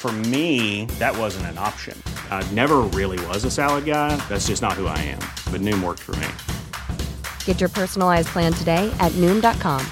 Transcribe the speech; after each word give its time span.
For 0.00 0.10
me, 0.32 0.86
that 0.98 1.14
wasn't 1.14 1.44
an 1.52 1.58
option. 1.58 1.94
I 2.30 2.42
never 2.52 2.78
really 2.98 3.22
was 3.26 3.44
a 3.44 3.50
salad 3.50 3.84
guy. 3.84 4.16
That's 4.30 4.46
just 4.46 4.62
not 4.62 4.72
who 4.72 4.86
I 4.86 4.96
am. 4.96 5.18
But 5.52 5.60
Noom 5.60 5.84
worked 5.84 6.00
for 6.00 6.16
me. 6.16 7.06
Get 7.44 7.60
your 7.60 7.68
personalized 7.68 8.28
plan 8.28 8.54
today 8.54 8.90
at 8.98 9.12
Noom.com. 9.20 9.84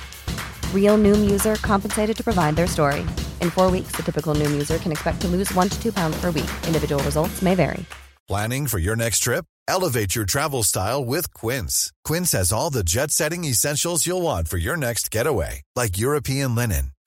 Real 0.72 0.96
Noom 0.96 1.30
user 1.30 1.56
compensated 1.56 2.16
to 2.16 2.24
provide 2.24 2.56
their 2.56 2.66
story. 2.66 3.00
In 3.42 3.50
four 3.50 3.70
weeks, 3.70 3.92
the 3.92 4.02
typical 4.02 4.34
Noom 4.34 4.50
user 4.50 4.78
can 4.78 4.92
expect 4.92 5.20
to 5.20 5.28
lose 5.28 5.52
one 5.52 5.68
to 5.68 5.78
two 5.78 5.92
pounds 5.92 6.18
per 6.18 6.30
week. 6.30 6.52
Individual 6.66 7.02
results 7.02 7.42
may 7.42 7.54
vary. 7.54 7.84
Planning 8.26 8.66
for 8.66 8.78
your 8.78 8.96
next 8.96 9.18
trip? 9.18 9.44
Elevate 9.68 10.16
your 10.16 10.24
travel 10.24 10.62
style 10.62 11.04
with 11.04 11.34
Quince. 11.34 11.92
Quince 12.02 12.32
has 12.32 12.50
all 12.50 12.70
the 12.70 12.82
jet 12.82 13.10
setting 13.10 13.44
essentials 13.44 14.06
you'll 14.06 14.22
want 14.22 14.48
for 14.48 14.56
your 14.56 14.78
next 14.78 15.10
getaway, 15.10 15.60
like 15.76 15.98
European 15.98 16.54
linen 16.54 16.92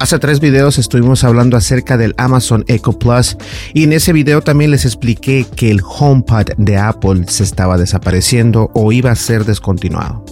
Hace 0.00 0.20
tres 0.20 0.38
videos 0.38 0.78
estuvimos 0.78 1.24
hablando 1.24 1.56
acerca 1.56 1.96
del 1.96 2.14
Amazon 2.18 2.64
Echo 2.68 2.92
Plus 2.92 3.36
y 3.74 3.82
en 3.82 3.92
ese 3.92 4.12
video 4.12 4.42
también 4.42 4.70
les 4.70 4.84
expliqué 4.84 5.44
que 5.56 5.72
el 5.72 5.80
HomePod 5.82 6.52
de 6.56 6.76
Apple 6.76 7.24
se 7.26 7.42
estaba 7.42 7.76
desapareciendo 7.76 8.70
o 8.74 8.92
iba 8.92 9.10
a 9.10 9.16
ser 9.16 9.44
descontinuado. 9.44 10.24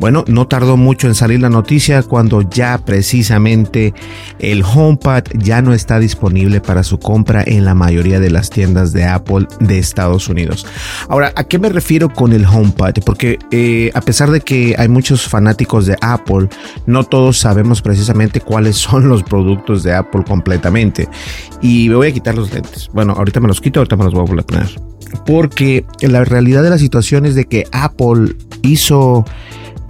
Bueno, 0.00 0.24
no 0.26 0.48
tardó 0.48 0.76
mucho 0.76 1.06
en 1.06 1.14
salir 1.14 1.40
la 1.40 1.50
noticia 1.50 2.02
cuando 2.02 2.42
ya 2.42 2.78
precisamente 2.78 3.94
el 4.40 4.64
HomePod 4.64 5.22
ya 5.38 5.62
no 5.62 5.72
está 5.72 6.00
disponible 6.00 6.60
para 6.60 6.82
su 6.82 6.98
compra 6.98 7.44
en 7.46 7.64
la 7.64 7.74
mayoría 7.74 8.18
de 8.18 8.30
las 8.30 8.50
tiendas 8.50 8.92
de 8.92 9.04
Apple 9.04 9.46
de 9.60 9.78
Estados 9.78 10.28
Unidos. 10.28 10.66
Ahora, 11.08 11.32
¿a 11.36 11.44
qué 11.44 11.60
me 11.60 11.68
refiero 11.68 12.08
con 12.12 12.32
el 12.32 12.44
HomePod? 12.44 13.02
Porque 13.04 13.38
eh, 13.52 13.90
a 13.94 14.00
pesar 14.00 14.32
de 14.32 14.40
que 14.40 14.74
hay 14.76 14.88
muchos 14.88 15.28
fanáticos 15.28 15.86
de 15.86 15.96
Apple, 16.00 16.48
no 16.86 17.04
todos 17.04 17.38
sabemos 17.38 17.82
precisamente 17.82 18.40
cuáles 18.40 18.76
son 18.76 19.01
los 19.08 19.22
productos 19.22 19.82
de 19.82 19.94
Apple 19.94 20.24
completamente. 20.26 21.08
Y 21.60 21.88
me 21.88 21.96
voy 21.96 22.08
a 22.08 22.12
quitar 22.12 22.34
los 22.34 22.52
lentes. 22.52 22.88
Bueno, 22.92 23.14
ahorita 23.16 23.40
me 23.40 23.48
los 23.48 23.60
quito, 23.60 23.80
ahorita 23.80 23.96
me 23.96 24.04
los 24.04 24.12
voy 24.14 24.22
a 24.22 24.24
volver 24.24 24.44
a 24.44 24.46
poner. 24.46 24.80
Porque 25.26 25.84
la 26.00 26.24
realidad 26.24 26.62
de 26.62 26.70
la 26.70 26.78
situación 26.78 27.26
es 27.26 27.34
de 27.34 27.46
que 27.46 27.64
Apple 27.72 28.34
hizo... 28.62 29.24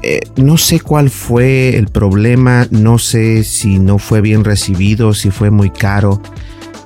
Eh, 0.05 0.21
no 0.35 0.57
sé 0.57 0.81
cuál 0.81 1.11
fue 1.11 1.77
el 1.77 1.87
problema, 1.87 2.67
no 2.73 2.99
sé 2.99 3.45
si 3.45 3.79
no 3.79 3.99
fue 3.99 4.21
bien 4.21 4.43
recibido, 4.43 5.15
si 5.15 5.31
fue 5.31 5.51
muy 5.51 5.71
caro. 5.71 6.21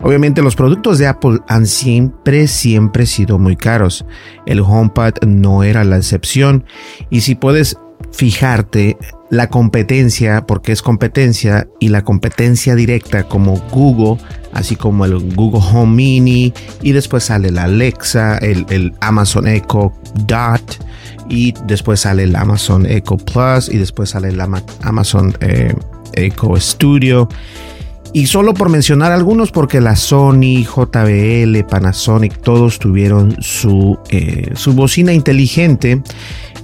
Obviamente 0.03 0.43
los 0.43 0.55
productos 0.55 0.99
de 0.99 1.07
Apple 1.07 1.39
han 1.49 1.67
siempre, 1.67 2.47
siempre 2.47 3.07
sido 3.07 3.39
muy 3.39 3.57
caros. 3.57 4.05
El 4.45 4.61
HomePod 4.61 5.25
no 5.27 5.63
era 5.63 5.85
la 5.85 5.97
excepción. 5.97 6.65
Y 7.09 7.23
si 7.23 7.35
puedes 7.35 7.79
fijarte, 8.17 8.97
la 9.29 9.49
competencia, 9.49 10.47
porque 10.47 10.73
es 10.73 10.81
competencia, 10.81 11.69
y 11.81 11.91
la 11.91 12.03
competencia 12.03 12.75
directa 12.75 13.25
como 13.25 13.57
Google, 13.71 14.23
así 14.55 14.75
como 14.75 15.05
el 15.05 15.35
Google 15.35 15.61
Home 15.73 15.95
Mini, 15.95 16.55
y 16.81 16.93
después 16.93 17.25
sale 17.25 17.51
la 17.51 17.65
Alexa, 17.65 18.39
el, 18.39 18.95
Amazon 19.01 19.47
Echo 19.47 19.93
Dot, 20.27 20.83
y 21.29 21.53
después 21.67 22.01
sale 22.01 22.23
el 22.23 22.35
Amazon 22.37 22.87
Echo 22.87 23.19
Plus, 23.19 23.69
y 23.69 23.77
después 23.77 24.11
sale 24.11 24.29
el 24.29 24.41
Amazon 24.41 25.37
eh, 25.41 25.75
Echo 26.15 26.57
Studio. 26.57 27.29
Y 28.13 28.29
solo 28.29 28.55
por 28.55 28.71
mencionar 28.71 29.13
algunos, 29.13 29.51
porque 29.51 29.79
la 29.83 29.95
Sony, 29.95 30.65
JBL, 30.65 31.65
Panasonic, 31.69 32.41
todos 32.41 32.79
tuvieron 32.79 33.37
su, 33.41 33.99
eh, 34.09 34.53
su 34.55 34.73
bocina 34.73 35.13
inteligente. 35.13 36.01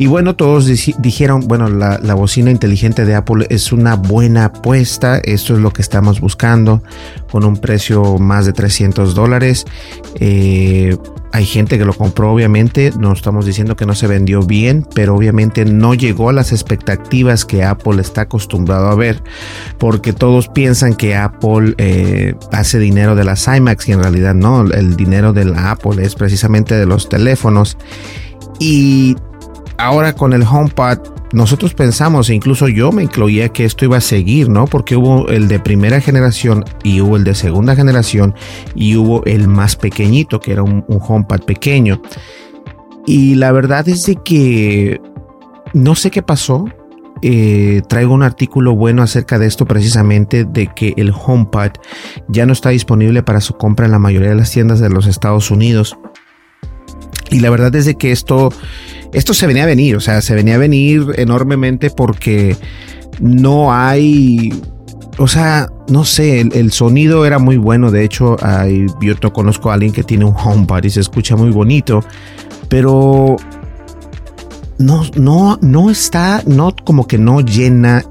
Y 0.02 0.08
bueno, 0.08 0.34
todos 0.34 0.66
dijeron, 0.66 1.46
bueno, 1.46 1.68
la, 1.68 2.14
bocina 2.14 2.50
inteligente 2.50 3.04
de 3.04 3.14
Apple 3.14 3.46
es 3.50 3.70
una 3.70 3.94
buena 3.94 4.46
apuesta, 4.46 5.18
esto 5.18 5.54
es 5.54 5.60
lo 5.60 5.72
que 5.72 5.80
estamos 5.80 6.20
buscando, 6.20 6.82
con 7.30 7.44
un 7.44 7.56
precio 7.56 8.18
más 8.18 8.44
de 8.44 8.52
300 8.52 9.14
dólares. 9.14 9.64
Eh, 10.16 10.96
hay 11.32 11.46
gente 11.46 11.78
que 11.78 11.84
lo 11.84 11.94
compró, 11.94 12.32
obviamente, 12.32 12.92
no 12.98 13.12
estamos 13.12 13.46
diciendo 13.46 13.76
que 13.76 13.86
no 13.86 13.94
se 13.94 14.08
vendió 14.08 14.42
bien, 14.42 14.84
pero 14.92 15.14
obviamente 15.14 15.64
no 15.64 15.94
llegó 15.94 16.30
a 16.30 16.32
las 16.32 16.50
expectativas 16.50 17.44
que 17.44 17.62
Apple 17.62 18.00
está 18.00 18.22
acostumbrado 18.22 18.88
a 18.88 18.96
ver, 18.96 19.22
porque 19.78 20.12
todos 20.12 20.48
piensan 20.48 20.94
que 20.94 21.14
Apple 21.14 21.76
eh, 21.78 22.34
hace 22.50 22.80
dinero 22.80 23.14
de 23.14 23.22
las 23.22 23.46
iMacs 23.46 23.88
y 23.88 23.92
en 23.92 24.02
realidad 24.02 24.34
no, 24.34 24.62
el 24.62 24.96
dinero 24.96 25.32
de 25.32 25.44
la 25.44 25.70
Apple 25.70 26.04
es 26.04 26.16
precisamente 26.16 26.74
de 26.74 26.86
los 26.86 27.08
teléfonos. 27.08 27.78
Y 28.58 29.16
ahora 29.78 30.12
con 30.12 30.32
el 30.32 30.42
HomePod, 30.42 30.98
nosotros 31.32 31.72
pensamos, 31.74 32.28
e 32.28 32.34
incluso 32.34 32.68
yo 32.68 32.92
me 32.92 33.02
incluía 33.02 33.48
que 33.48 33.64
esto 33.64 33.84
iba 33.84 33.96
a 33.96 34.02
seguir, 34.02 34.48
¿no? 34.50 34.66
Porque 34.66 34.96
hubo 34.96 35.28
el 35.28 35.48
de 35.48 35.58
primera 35.58 36.00
generación 36.00 36.64
y 36.84 37.00
hubo 37.00 37.16
el 37.16 37.24
de 37.24 37.34
segunda 37.34 37.74
generación 37.74 38.34
y 38.74 38.96
hubo 38.96 39.24
el 39.24 39.48
más 39.48 39.76
pequeñito, 39.76 40.40
que 40.40 40.52
era 40.52 40.62
un, 40.62 40.84
HomePod 40.88 41.44
pequeño. 41.44 42.02
Y 43.06 43.34
la 43.36 43.50
verdad 43.50 43.88
es 43.88 44.04
de 44.04 44.16
que 44.16 45.00
no 45.72 45.94
sé 45.94 46.10
qué 46.10 46.22
pasó. 46.22 46.66
Eh, 47.24 47.82
traigo 47.88 48.12
un 48.12 48.24
artículo 48.24 48.74
bueno 48.74 49.00
acerca 49.02 49.38
de 49.38 49.46
esto 49.46 49.64
precisamente 49.64 50.44
de 50.44 50.66
que 50.66 50.92
el 50.96 51.12
HomePod 51.12 51.70
ya 52.28 52.46
no 52.46 52.52
está 52.52 52.70
disponible 52.70 53.22
para 53.22 53.40
su 53.40 53.54
compra 53.54 53.86
en 53.86 53.92
la 53.92 54.00
mayoría 54.00 54.30
de 54.30 54.34
las 54.34 54.50
tiendas 54.50 54.80
de 54.80 54.90
los 54.90 55.06
Estados 55.06 55.50
Unidos. 55.50 55.96
Y 57.30 57.40
la 57.40 57.48
verdad 57.48 57.74
es 57.74 57.86
de 57.86 57.94
que 57.94 58.12
esto 58.12 58.50
esto 59.12 59.34
se 59.34 59.46
venía 59.46 59.64
a 59.64 59.66
venir, 59.66 59.96
o 59.96 60.00
sea, 60.00 60.22
se 60.22 60.34
venía 60.34 60.54
a 60.54 60.58
venir 60.58 61.06
enormemente 61.16 61.90
porque 61.90 62.56
no 63.20 63.72
hay, 63.72 64.52
o 65.18 65.28
sea, 65.28 65.68
no 65.88 66.04
sé, 66.04 66.40
el, 66.40 66.72
sonido 66.72 67.26
era 67.26 67.38
muy 67.38 67.56
bueno, 67.56 67.90
de 67.90 68.04
hecho, 68.04 68.36
hay, 68.42 68.86
yo 69.00 69.32
conozco 69.32 69.70
a 69.70 69.74
alguien 69.74 69.92
que 69.92 70.02
tiene 70.02 70.24
un 70.24 70.34
HomePod 70.34 70.84
y 70.84 70.90
se 70.90 71.00
escucha 71.00 71.36
muy 71.36 71.50
bonito, 71.50 72.02
pero 72.68 73.36
no, 74.78 75.02
no, 75.16 75.58
no 75.60 75.90
está, 75.90 76.42
no 76.46 76.74
como 76.84 77.06
que 77.06 77.18
no 77.18 77.40
llena 77.40 78.04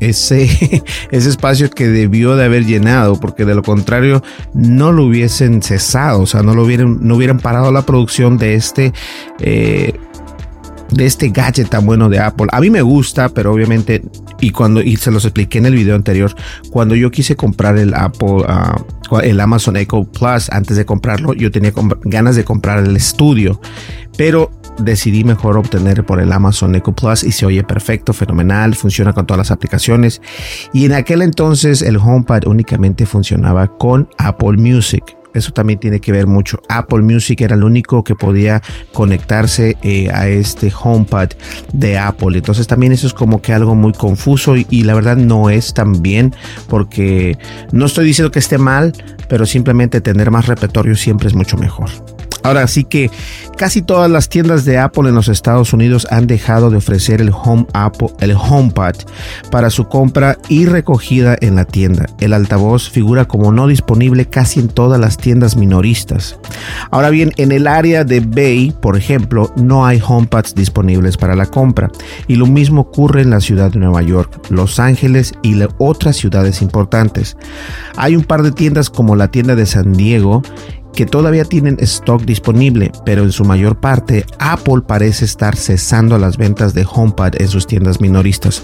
ese, 0.00 0.44
ese 1.10 1.28
espacio 1.28 1.70
que 1.70 1.88
debió 1.88 2.36
de 2.36 2.44
haber 2.44 2.64
llenado, 2.64 3.18
porque 3.18 3.44
de 3.44 3.54
lo 3.54 3.62
contrario 3.62 4.22
no 4.54 4.92
lo 4.92 5.04
hubiesen 5.04 5.62
cesado, 5.62 6.22
o 6.22 6.26
sea, 6.26 6.42
no 6.42 6.54
lo 6.54 6.62
hubieran, 6.62 6.98
no 7.00 7.16
hubieran 7.16 7.40
parado 7.40 7.72
la 7.72 7.82
producción 7.82 8.38
de 8.38 8.54
este 8.54 8.92
eh, 9.40 9.98
de 10.90 11.06
este 11.06 11.28
gadget 11.28 11.68
tan 11.68 11.86
bueno 11.86 12.08
de 12.08 12.18
Apple. 12.18 12.46
A 12.52 12.60
mí 12.60 12.70
me 12.70 12.82
gusta, 12.82 13.28
pero 13.28 13.52
obviamente, 13.52 14.02
y 14.40 14.50
cuando, 14.50 14.80
y 14.82 14.96
se 14.96 15.10
los 15.10 15.24
expliqué 15.24 15.58
en 15.58 15.66
el 15.66 15.74
video 15.74 15.94
anterior, 15.94 16.34
cuando 16.70 16.94
yo 16.94 17.10
quise 17.10 17.36
comprar 17.36 17.76
el 17.78 17.94
Apple, 17.94 18.44
ah, 18.46 18.82
el 19.22 19.40
Amazon 19.40 19.76
Echo 19.76 20.04
Plus, 20.04 20.50
antes 20.50 20.76
de 20.76 20.84
comprarlo, 20.84 21.34
yo 21.34 21.50
tenía 21.50 21.72
ganas 22.02 22.36
de 22.36 22.44
comprar 22.44 22.78
el 22.78 22.96
estudio, 22.96 23.60
pero 24.16 24.50
decidí 24.78 25.24
mejor 25.24 25.56
obtener 25.56 26.04
por 26.04 26.20
el 26.20 26.32
Amazon 26.32 26.74
Echo 26.74 26.92
Plus 26.92 27.24
y 27.24 27.32
se 27.32 27.46
oye 27.46 27.64
perfecto, 27.64 28.12
fenomenal, 28.12 28.74
funciona 28.74 29.12
con 29.12 29.26
todas 29.26 29.38
las 29.38 29.50
aplicaciones. 29.50 30.20
Y 30.72 30.86
en 30.86 30.92
aquel 30.92 31.22
entonces 31.22 31.82
el 31.82 31.96
HomePod 31.96 32.46
únicamente 32.46 33.06
funcionaba 33.06 33.66
con 33.66 34.08
Apple 34.18 34.56
Music. 34.56 35.17
Eso 35.34 35.52
también 35.52 35.78
tiene 35.78 36.00
que 36.00 36.12
ver 36.12 36.26
mucho. 36.26 36.60
Apple 36.68 37.02
Music 37.02 37.40
era 37.40 37.54
el 37.54 37.64
único 37.64 38.02
que 38.04 38.14
podía 38.14 38.62
conectarse 38.92 39.76
eh, 39.82 40.10
a 40.10 40.28
este 40.28 40.72
HomePod 40.72 41.28
de 41.72 41.98
Apple. 41.98 42.38
Entonces 42.38 42.66
también 42.66 42.92
eso 42.92 43.06
es 43.06 43.14
como 43.14 43.42
que 43.42 43.52
algo 43.52 43.74
muy 43.74 43.92
confuso 43.92 44.56
y, 44.56 44.66
y, 44.70 44.82
la 44.82 44.94
verdad 44.94 45.16
no 45.16 45.50
es 45.50 45.74
tan 45.74 46.02
bien 46.02 46.34
porque 46.68 47.36
no 47.72 47.86
estoy 47.86 48.06
diciendo 48.06 48.30
que 48.30 48.38
esté 48.38 48.58
mal, 48.58 48.92
pero 49.28 49.46
simplemente 49.46 50.00
tener 50.00 50.30
más 50.30 50.46
repertorio 50.46 50.96
siempre 50.96 51.28
es 51.28 51.34
mucho 51.34 51.56
mejor. 51.56 51.90
Ahora 52.48 52.66
sí 52.66 52.84
que 52.84 53.10
casi 53.58 53.82
todas 53.82 54.10
las 54.10 54.30
tiendas 54.30 54.64
de 54.64 54.78
Apple 54.78 55.10
en 55.10 55.14
los 55.14 55.28
Estados 55.28 55.74
Unidos 55.74 56.06
han 56.10 56.26
dejado 56.26 56.70
de 56.70 56.78
ofrecer 56.78 57.20
el 57.20 57.30
Home 57.30 57.66
Apple, 57.74 58.08
el 58.20 58.32
HomePod 58.32 58.94
para 59.50 59.68
su 59.68 59.86
compra 59.88 60.38
y 60.48 60.64
recogida 60.64 61.36
en 61.42 61.56
la 61.56 61.66
tienda. 61.66 62.06
El 62.20 62.32
altavoz 62.32 62.88
figura 62.88 63.26
como 63.26 63.52
no 63.52 63.66
disponible 63.66 64.24
casi 64.24 64.60
en 64.60 64.68
todas 64.68 64.98
las 64.98 65.18
tiendas 65.18 65.56
minoristas. 65.56 66.38
Ahora 66.90 67.10
bien, 67.10 67.32
en 67.36 67.52
el 67.52 67.66
área 67.66 68.04
de 68.04 68.20
Bay, 68.20 68.72
por 68.80 68.96
ejemplo, 68.96 69.52
no 69.56 69.84
hay 69.84 70.00
HomePods 70.02 70.54
disponibles 70.54 71.18
para 71.18 71.36
la 71.36 71.44
compra 71.44 71.90
y 72.28 72.36
lo 72.36 72.46
mismo 72.46 72.80
ocurre 72.80 73.20
en 73.20 73.28
la 73.28 73.42
ciudad 73.42 73.70
de 73.72 73.78
Nueva 73.78 74.00
York, 74.00 74.40
Los 74.48 74.80
Ángeles 74.80 75.34
y 75.42 75.54
otras 75.76 76.16
ciudades 76.16 76.62
importantes. 76.62 77.36
Hay 77.98 78.16
un 78.16 78.24
par 78.24 78.42
de 78.42 78.52
tiendas 78.52 78.88
como 78.88 79.16
la 79.16 79.28
tienda 79.28 79.54
de 79.54 79.66
San 79.66 79.92
Diego 79.92 80.42
que 80.94 81.06
todavía 81.06 81.44
tienen 81.44 81.76
stock 81.80 82.22
disponible, 82.22 82.90
pero 83.04 83.22
en 83.22 83.32
su 83.32 83.44
mayor 83.44 83.78
parte 83.78 84.24
Apple 84.38 84.82
parece 84.86 85.24
estar 85.24 85.56
cesando 85.56 86.18
las 86.18 86.36
ventas 86.36 86.74
de 86.74 86.86
HomePod 86.90 87.40
en 87.40 87.48
sus 87.48 87.66
tiendas 87.66 88.00
minoristas. 88.00 88.62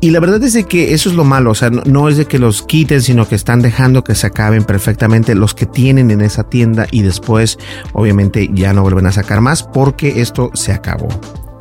Y 0.00 0.10
la 0.10 0.20
verdad 0.20 0.42
es 0.42 0.52
de 0.52 0.64
que 0.64 0.92
eso 0.92 1.08
es 1.08 1.14
lo 1.14 1.24
malo, 1.24 1.52
o 1.52 1.54
sea, 1.54 1.70
no, 1.70 2.10
es 2.10 2.18
de 2.18 2.26
que 2.26 2.38
los 2.38 2.60
quiten, 2.60 3.00
sino 3.00 3.26
que 3.26 3.34
están 3.34 3.62
dejando 3.62 4.04
que 4.04 4.14
se 4.14 4.26
acaben 4.26 4.64
perfectamente 4.64 5.34
los 5.34 5.54
que 5.54 5.64
tienen 5.64 6.10
en 6.10 6.20
esa 6.20 6.44
tienda 6.44 6.86
y 6.90 7.00
después 7.00 7.58
obviamente 7.94 8.50
ya 8.52 8.74
no 8.74 8.82
vuelven 8.82 9.06
a 9.06 9.12
sacar 9.12 9.40
más 9.40 9.62
porque 9.62 10.20
esto 10.20 10.50
se 10.52 10.72
acabó. 10.72 11.08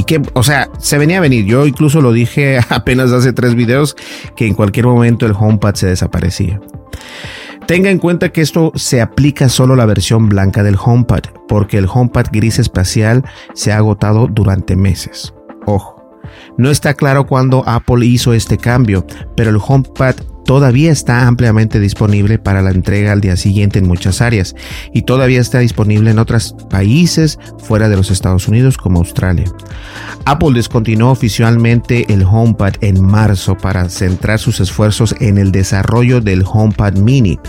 Que, 0.06 0.22
o 0.34 0.44
sea, 0.44 0.70
se 0.80 0.98
venía 0.98 1.20
a 1.20 1.22
venir. 1.22 1.46
Yo 1.46 1.66
incluso 1.66 2.02
lo 2.02 2.12
dije 2.12 2.60
apenas 2.70 3.14
hace 3.14 3.32
tres 3.32 3.56
videos 3.56 3.96
que 4.36 4.46
en 4.46 4.56
cualquier 4.56 4.88
momento 4.88 5.26
el 5.26 5.32
HomePod 5.32 5.76
se 5.76 5.88
desaparecía. 5.88 6.60
Tenga 7.68 7.90
en 7.90 7.98
cuenta 7.98 8.30
que 8.30 8.42
esto 8.42 8.74
se 8.76 9.02
aplica 9.02 9.48
solo 9.48 9.74
a 9.74 9.78
la 9.78 9.86
versión 9.86 10.28
blanca 10.28 10.64
del 10.64 10.76
HomePod, 10.76 11.22
porque 11.48 11.78
el 11.78 11.88
HomePod 11.92 12.28
gris 12.32 12.60
espacial 12.60 13.24
se 13.54 13.72
ha 13.72 13.78
agotado 13.78 14.28
durante 14.28 14.76
meses. 14.76 15.34
Ojo, 15.66 16.04
no 16.58 16.70
está 16.70 16.94
claro 16.94 17.26
cuándo 17.26 17.64
Apple 17.66 18.06
hizo 18.06 18.34
este 18.34 18.58
cambio, 18.58 19.06
pero 19.36 19.50
el 19.50 19.60
HomePod 19.66 20.16
todavía 20.46 20.92
está 20.92 21.28
ampliamente 21.28 21.80
disponible 21.80 22.40
para 22.40 22.62
la 22.62 22.72
entrega 22.72 23.12
al 23.12 23.22
día 23.22 23.36
siguiente 23.36 23.80
en 23.80 23.88
muchas 23.88 24.22
áreas 24.22 24.56
y 24.94 25.04
todavía 25.04 25.42
está 25.42 25.60
disponible 25.60 26.12
en 26.12 26.20
otros 26.20 26.56
países 26.70 27.40
fuera 27.60 27.90
de 27.90 27.96
los 27.96 28.12
Estados 28.12 28.48
Unidos 28.48 28.78
como 28.78 29.00
Australia. 29.00 29.46
Apple 30.26 30.52
descontinuó 30.54 31.12
oficialmente 31.12 32.06
el 32.14 32.24
HomePod 32.24 32.76
en 32.82 33.04
marzo 33.04 33.58
para 33.58 33.90
centrar 33.90 34.40
sus 34.40 34.60
esfuerzos 34.60 35.16
en 35.20 35.38
el 35.38 35.52
desarrollo 35.52 36.22
del 36.22 36.44
HomePod 36.46 36.98
mini. 36.98 37.40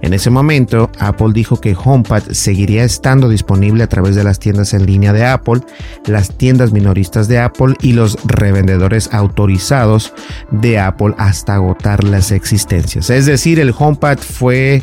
En 0.00 0.14
ese 0.14 0.30
momento, 0.30 0.90
Apple 0.98 1.30
dijo 1.32 1.60
que 1.60 1.76
HomePod 1.76 2.32
seguiría 2.32 2.84
estando 2.84 3.28
disponible 3.28 3.82
a 3.84 3.88
través 3.88 4.14
de 4.14 4.24
las 4.24 4.38
tiendas 4.38 4.72
en 4.72 4.86
línea 4.86 5.12
de 5.12 5.26
Apple, 5.26 5.60
las 6.06 6.36
tiendas 6.36 6.72
minoristas 6.72 7.28
de 7.28 7.38
Apple 7.38 7.74
y 7.80 7.92
los 7.92 8.16
revendedores 8.24 9.12
autorizados 9.12 10.14
de 10.50 10.78
Apple 10.78 11.14
hasta 11.18 11.54
agotar 11.54 12.04
las 12.04 12.32
existencias. 12.42 13.08
Es 13.08 13.26
decir, 13.26 13.60
el 13.60 13.72
HomePod 13.76 14.18
fue 14.18 14.82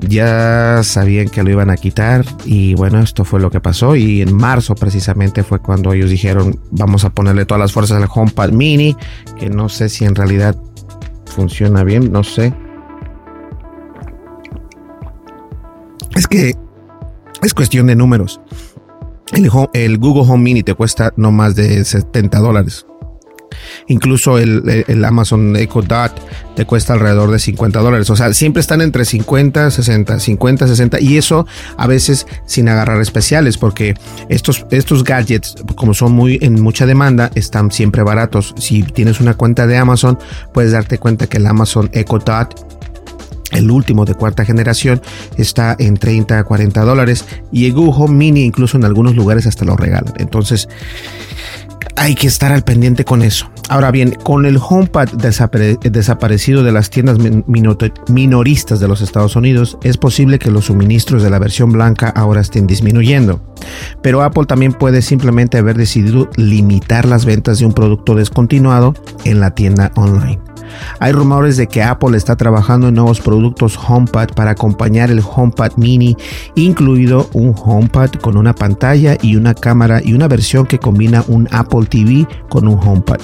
ya 0.00 0.80
sabían 0.82 1.28
que 1.28 1.42
lo 1.42 1.50
iban 1.50 1.70
a 1.70 1.76
quitar 1.76 2.24
y 2.44 2.74
bueno, 2.74 3.00
esto 3.00 3.24
fue 3.24 3.38
lo 3.40 3.50
que 3.50 3.60
pasó 3.60 3.96
y 3.96 4.22
en 4.22 4.34
marzo 4.34 4.74
precisamente 4.74 5.44
fue 5.44 5.60
cuando 5.60 5.92
ellos 5.92 6.10
dijeron 6.10 6.58
vamos 6.70 7.04
a 7.04 7.10
ponerle 7.10 7.44
todas 7.44 7.60
las 7.60 7.72
fuerzas 7.72 8.02
al 8.02 8.08
HomePod 8.12 8.50
mini, 8.50 8.96
que 9.38 9.48
no 9.50 9.68
sé 9.68 9.88
si 9.88 10.04
en 10.04 10.14
realidad 10.14 10.56
funciona 11.26 11.84
bien, 11.84 12.10
no 12.10 12.24
sé. 12.24 12.54
Es 16.16 16.26
que 16.26 16.54
es 17.42 17.54
cuestión 17.54 17.86
de 17.86 17.96
números. 17.96 18.40
El, 19.32 19.50
el 19.74 19.98
Google 19.98 20.22
Home 20.30 20.42
Mini 20.42 20.62
te 20.62 20.74
cuesta 20.74 21.12
no 21.16 21.30
más 21.30 21.56
de 21.56 21.84
70 21.84 22.38
dólares. 22.38 22.86
Incluso 23.88 24.38
el, 24.38 25.04
Amazon 25.04 25.56
Echo 25.56 25.82
Dot 25.82 26.12
te 26.56 26.64
cuesta 26.64 26.94
alrededor 26.94 27.30
de 27.30 27.38
50 27.38 27.80
dólares. 27.80 28.10
O 28.10 28.16
sea, 28.16 28.32
siempre 28.32 28.60
están 28.60 28.80
entre 28.80 29.04
50, 29.04 29.70
60, 29.70 30.20
50, 30.20 30.66
60. 30.66 31.00
Y 31.00 31.18
eso 31.18 31.46
a 31.76 31.86
veces 31.86 32.26
sin 32.46 32.68
agarrar 32.68 33.00
especiales, 33.00 33.58
porque 33.58 33.94
estos, 34.28 34.66
estos 34.70 35.04
gadgets, 35.04 35.56
como 35.76 35.94
son 35.94 36.12
muy 36.12 36.38
en 36.42 36.60
mucha 36.60 36.86
demanda, 36.86 37.30
están 37.34 37.70
siempre 37.70 38.02
baratos. 38.02 38.54
Si 38.58 38.82
tienes 38.82 39.20
una 39.20 39.34
cuenta 39.34 39.66
de 39.66 39.76
Amazon, 39.76 40.18
puedes 40.52 40.72
darte 40.72 40.98
cuenta 40.98 41.26
que 41.26 41.38
el 41.38 41.46
Amazon 41.46 41.90
Echo 41.92 42.18
Dot 42.18 42.74
el 43.54 43.70
último 43.70 44.04
de 44.04 44.14
cuarta 44.14 44.44
generación 44.44 45.00
está 45.36 45.76
en 45.78 45.96
30 45.96 46.38
a 46.38 46.44
40 46.44 46.82
dólares 46.82 47.24
y 47.52 47.66
el 47.66 47.72
Google 47.72 48.12
Mini 48.12 48.42
incluso 48.42 48.76
en 48.76 48.84
algunos 48.84 49.14
lugares 49.14 49.46
hasta 49.46 49.64
lo 49.64 49.76
regalan. 49.76 50.12
Entonces, 50.18 50.68
hay 51.96 52.14
que 52.14 52.26
estar 52.26 52.52
al 52.52 52.62
pendiente 52.62 53.04
con 53.04 53.22
eso. 53.22 53.50
Ahora 53.68 53.90
bien, 53.90 54.12
con 54.22 54.44
el 54.44 54.58
HomePod 54.58 55.10
desaparecido 55.12 56.62
de 56.62 56.72
las 56.72 56.90
tiendas 56.90 57.18
minoristas 57.46 58.80
de 58.80 58.88
los 58.88 59.00
Estados 59.00 59.36
Unidos, 59.36 59.78
es 59.82 59.96
posible 59.96 60.38
que 60.38 60.50
los 60.50 60.66
suministros 60.66 61.22
de 61.22 61.30
la 61.30 61.38
versión 61.38 61.72
blanca 61.72 62.08
ahora 62.10 62.42
estén 62.42 62.66
disminuyendo. 62.66 63.40
Pero 64.02 64.22
Apple 64.22 64.46
también 64.46 64.72
puede 64.72 65.02
simplemente 65.02 65.58
haber 65.58 65.76
decidido 65.76 66.28
limitar 66.36 67.06
las 67.06 67.24
ventas 67.24 67.58
de 67.58 67.66
un 67.66 67.72
producto 67.72 68.14
descontinuado 68.14 68.94
en 69.24 69.40
la 69.40 69.54
tienda 69.54 69.90
online. 69.96 70.53
Hay 71.00 71.12
rumores 71.12 71.56
de 71.56 71.66
que 71.66 71.82
Apple 71.82 72.16
está 72.16 72.36
trabajando 72.36 72.88
en 72.88 72.94
nuevos 72.94 73.20
productos 73.20 73.78
HomePod 73.78 74.34
para 74.34 74.52
acompañar 74.52 75.10
el 75.10 75.20
HomePod 75.20 75.76
mini, 75.76 76.16
incluido 76.54 77.28
un 77.32 77.54
HomePod 77.56 78.16
con 78.20 78.36
una 78.36 78.54
pantalla 78.54 79.16
y 79.20 79.36
una 79.36 79.54
cámara 79.54 80.00
y 80.04 80.12
una 80.14 80.28
versión 80.28 80.66
que 80.66 80.78
combina 80.78 81.24
un 81.28 81.48
Apple 81.50 81.86
TV 81.86 82.26
con 82.48 82.68
un 82.68 82.78
HomePod. 82.78 83.20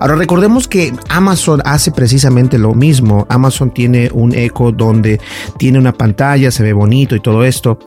Ahora 0.00 0.14
recordemos 0.14 0.68
que 0.68 0.92
Amazon 1.08 1.60
hace 1.64 1.90
precisamente 1.90 2.58
lo 2.58 2.74
mismo. 2.74 3.26
Amazon 3.28 3.70
tiene 3.70 4.10
un 4.12 4.34
Echo 4.34 4.72
donde 4.72 5.20
tiene 5.58 5.78
una 5.78 5.92
pantalla, 5.92 6.50
se 6.50 6.62
ve 6.62 6.72
bonito 6.72 7.16
y 7.16 7.20
todo 7.20 7.44
esto. 7.44 7.78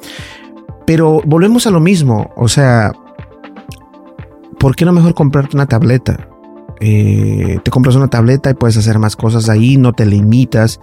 Pero 0.86 1.22
volvemos 1.26 1.68
a 1.68 1.72
lo 1.72 1.80
mismo, 1.80 2.32
o 2.36 2.48
sea, 2.48 2.92
¿por 4.60 4.76
qué 4.76 4.84
no 4.86 4.92
mejor 4.92 5.14
comprarte 5.14 5.56
una 5.56 5.68
tableta? 5.68 6.31
Eh, 6.82 7.60
te 7.64 7.72
compras 7.72 7.96
una 7.96 8.10
tableta 8.10 8.50
y 8.50 8.56
puedes 8.56 8.76
hacer 8.76 9.00
más 9.00 9.16
cosas 9.16 9.48
ahí, 9.50 9.78
no 9.78 9.94
te 9.94 10.06
limitas. 10.06 10.80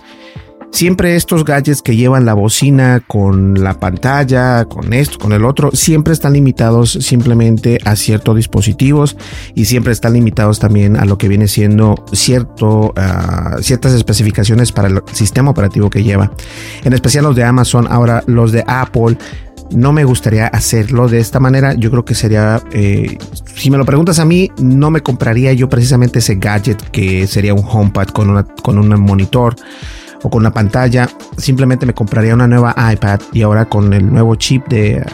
Siempre 0.70 1.16
estos 1.16 1.44
gadgets 1.44 1.80
que 1.80 1.96
llevan 1.96 2.26
la 2.26 2.34
bocina 2.34 3.02
con 3.06 3.62
la 3.64 3.80
pantalla, 3.80 4.66
con 4.66 4.92
esto, 4.92 5.18
con 5.18 5.32
el 5.32 5.44
otro, 5.46 5.70
siempre 5.72 6.12
están 6.12 6.34
limitados 6.34 6.92
simplemente 6.92 7.78
a 7.84 7.96
ciertos 7.96 8.36
dispositivos 8.36 9.16
y 9.54 9.64
siempre 9.64 9.92
están 9.92 10.12
limitados 10.12 10.58
también 10.58 10.96
a 10.96 11.06
lo 11.06 11.16
que 11.16 11.26
viene 11.26 11.48
siendo 11.48 12.04
cierto, 12.12 12.92
ah, 12.96 13.56
ciertas 13.62 13.94
especificaciones 13.94 14.70
para 14.70 14.88
el 14.88 15.02
sistema 15.12 15.50
operativo 15.50 15.88
que 15.88 16.04
lleva. 16.04 16.32
En 16.84 16.92
especial 16.92 17.24
los 17.24 17.34
de 17.34 17.44
Amazon, 17.44 17.86
ahora 17.88 18.22
los 18.26 18.52
de 18.52 18.62
Apple 18.66 19.16
no 19.70 19.92
me 19.92 20.04
gustaría 20.04 20.46
hacerlo 20.46 21.08
de 21.08 21.18
esta 21.18 21.40
manera. 21.40 21.74
Yo 21.74 21.90
creo 21.90 22.04
que 22.04 22.14
sería, 22.14 22.62
eh, 22.72 23.18
si 23.54 23.70
me 23.70 23.78
lo 23.78 23.84
preguntas 23.84 24.18
a 24.18 24.24
mí, 24.24 24.50
no 24.60 24.90
me 24.90 25.02
compraría 25.02 25.52
yo 25.52 25.68
precisamente 25.68 26.20
ese 26.20 26.36
gadget 26.36 26.80
que 26.90 27.26
sería 27.26 27.54
un 27.54 27.64
HomePod 27.64 28.08
con, 28.08 28.30
una, 28.30 28.44
con 28.44 28.78
un 28.78 28.88
monitor 29.00 29.56
o 30.22 30.30
con 30.30 30.42
una 30.42 30.52
pantalla. 30.52 31.08
Simplemente 31.36 31.86
me 31.86 31.94
compraría 31.94 32.34
una 32.34 32.48
nueva 32.48 32.74
iPad 32.92 33.20
y 33.32 33.42
ahora 33.42 33.66
con 33.66 33.92
el 33.92 34.10
nuevo 34.10 34.34
chip 34.36 34.66
de, 34.68 35.04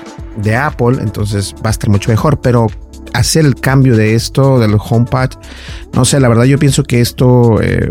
Apple, 0.56 0.98
entonces 1.00 1.54
va 1.64 1.68
a 1.68 1.70
estar 1.70 1.90
mucho 1.90 2.10
mejor. 2.10 2.40
Pero 2.40 2.66
hacer 3.12 3.44
el 3.44 3.56
cambio 3.56 3.96
de 3.96 4.14
esto, 4.14 4.58
del 4.58 4.76
HomePod, 4.78 5.30
no 5.92 6.04
sé, 6.04 6.20
la 6.20 6.28
verdad 6.28 6.44
yo 6.44 6.58
pienso 6.58 6.84
que 6.84 7.00
esto, 7.00 7.60
eh, 7.60 7.90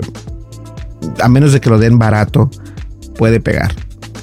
a 1.21 1.29
menos 1.29 1.53
de 1.53 1.61
que 1.61 1.69
lo 1.69 1.77
den 1.77 1.99
barato, 1.99 2.49
puede 3.17 3.39
pegar 3.39 3.73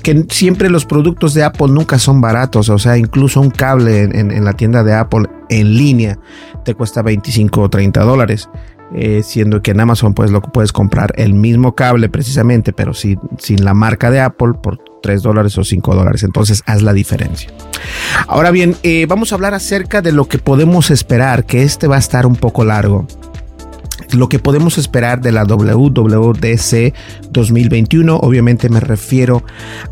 que 0.01 0.25
siempre 0.29 0.71
los 0.71 0.87
productos 0.87 1.35
de 1.35 1.45
Apple 1.45 1.69
nunca 1.69 1.99
son 1.99 2.21
baratos, 2.21 2.69
o 2.69 2.79
sea, 2.79 2.97
incluso 2.97 3.41
un 3.41 3.51
cable 3.51 4.03
en, 4.03 4.45
la 4.45 4.53
tienda 4.53 4.83
de 4.83 4.95
Apple 4.95 5.27
en 5.49 5.75
línea 5.75 6.19
te 6.65 6.75
cuesta 6.75 7.03
25 7.03 7.61
o 7.61 7.69
30 7.71 8.03
dólares. 8.03 8.49
Eh, 8.93 9.23
siendo 9.23 9.63
que 9.63 9.71
en 9.71 9.79
Amazon 9.79 10.15
pues 10.15 10.33
lo 10.33 10.43
puedes 10.43 10.73
comprar 10.73 11.13
el 11.15 11.33
mismo 11.33 11.77
cable 11.77 12.09
precisamente, 12.09 12.73
pero 12.73 12.93
sin, 12.93 13.21
sin 13.39 13.65
la 13.65 13.73
marca 13.73 14.11
de 14.11 14.19
Apple 14.19 14.55
por 14.61 14.81
3 15.01 15.23
dólares 15.23 15.57
o 15.59 15.63
5 15.63 15.95
dólares. 15.95 16.25
Entonces 16.25 16.65
haz 16.67 16.83
la 16.83 16.93
diferencia. 16.93 17.53
Ahora 18.27 18.51
bien, 18.51 18.75
eh, 18.83 19.07
vamos 19.09 19.31
a 19.31 19.37
hablar 19.37 19.55
acerca 19.55 20.03
de 20.03 20.11
lo 20.11 20.27
que 20.27 20.39
podemos 20.39 20.91
esperar, 20.91 21.47
que 21.47 21.63
este 21.63 21.87
va 21.87 21.97
a 21.97 22.01
estar 22.01 22.27
un 22.27 22.35
poco 22.35 22.65
largo 22.65 23.07
lo 24.15 24.29
que 24.29 24.39
podemos 24.39 24.79
esperar 24.79 25.21
de 25.21 25.33
la 25.33 25.45
WWDC 25.45 26.95
2021. 27.31 28.17
Obviamente 28.17 28.69
me 28.69 28.81
refiero 28.81 29.43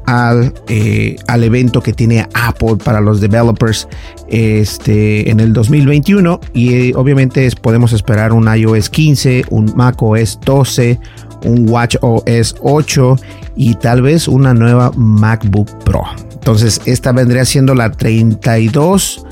al, 0.07 0.55
eh, 0.69 1.17
al 1.27 1.45
evento 1.45 1.83
que 1.83 1.93
tiene 1.93 2.27
Apple 2.35 2.77
para 2.83 3.01
los 3.01 3.21
developers 3.21 3.89
este, 4.29 5.31
en 5.31 5.41
el 5.41 5.53
2021 5.53 6.41
y 6.53 6.75
eh, 6.75 6.93
obviamente 6.97 7.49
podemos 7.61 7.93
esperar 7.93 8.33
un 8.33 8.49
iOS 8.55 8.91
15, 8.91 9.45
un 9.51 9.73
macOS 9.77 10.39
12, 10.45 10.99
un 11.45 11.69
Watch 11.69 11.97
OS 12.01 12.57
8 12.61 13.17
y 13.57 13.75
tal 13.75 14.03
vez 14.03 14.29
una 14.29 14.55
nueva 14.55 14.91
MacBook 14.97 15.69
Pro. 15.85 16.03
Entonces 16.33 16.81
esta 16.87 17.13
vendría 17.13 17.45
siendo 17.45 17.75
la 17.75 17.91
32 17.91 19.25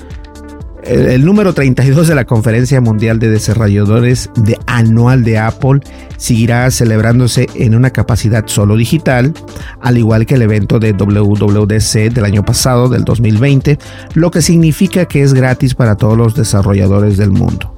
el, 0.89 1.25
número 1.25 1.53
32 1.53 2.09
de 2.09 2.15
la 2.15 2.25
Conferencia 2.25 2.81
Mundial 2.81 3.19
de 3.19 3.31
Desarrolladores 3.31 4.31
de 4.37 4.59
Anual 4.67 5.25
de 5.25 5.39
Apple 5.39 5.81
seguirá 6.17 6.71
celebrándose 6.71 7.47
en 7.55 7.75
una 7.75 7.91
capacidad 7.91 8.47
solo 8.47 8.77
digital, 8.77 9.35
al 9.81 9.99
igual 9.99 10.27
que 10.27 10.35
el 10.35 10.43
evento 10.43 10.79
de 10.79 10.93
WWDC 10.93 12.13
del 12.13 12.25
año 12.25 12.45
pasado, 12.45 12.89
del 12.89 13.05
2020, 13.05 13.79
lo 14.15 14.31
que 14.31 14.43
significa 14.43 15.07
que 15.07 15.23
es 15.23 15.35
gratis 15.35 15.75
para 15.75 15.97
todos 15.97 16.17
los 16.17 16.35
desarrolladores 16.35 17.17
del 17.17 17.31
mundo. 17.31 17.76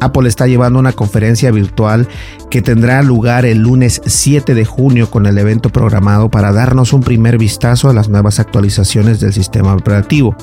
Apple 0.00 0.28
está 0.28 0.46
llevando 0.46 0.78
una 0.78 0.92
conferencia 0.92 1.50
virtual 1.50 2.08
que 2.50 2.62
tendrá 2.62 3.02
lugar 3.02 3.44
el 3.44 3.58
lunes 3.58 4.02
7 4.04 4.54
de 4.54 4.64
junio 4.64 5.10
con 5.10 5.26
el 5.26 5.38
evento 5.38 5.70
programado 5.70 6.30
para 6.30 6.52
darnos 6.52 6.92
un 6.92 7.02
primer 7.02 7.38
vistazo 7.38 7.88
a 7.88 7.94
las 7.94 8.08
nuevas 8.08 8.40
actualizaciones 8.40 9.20
del 9.20 9.32
sistema 9.32 9.74
operativo. 9.74 10.34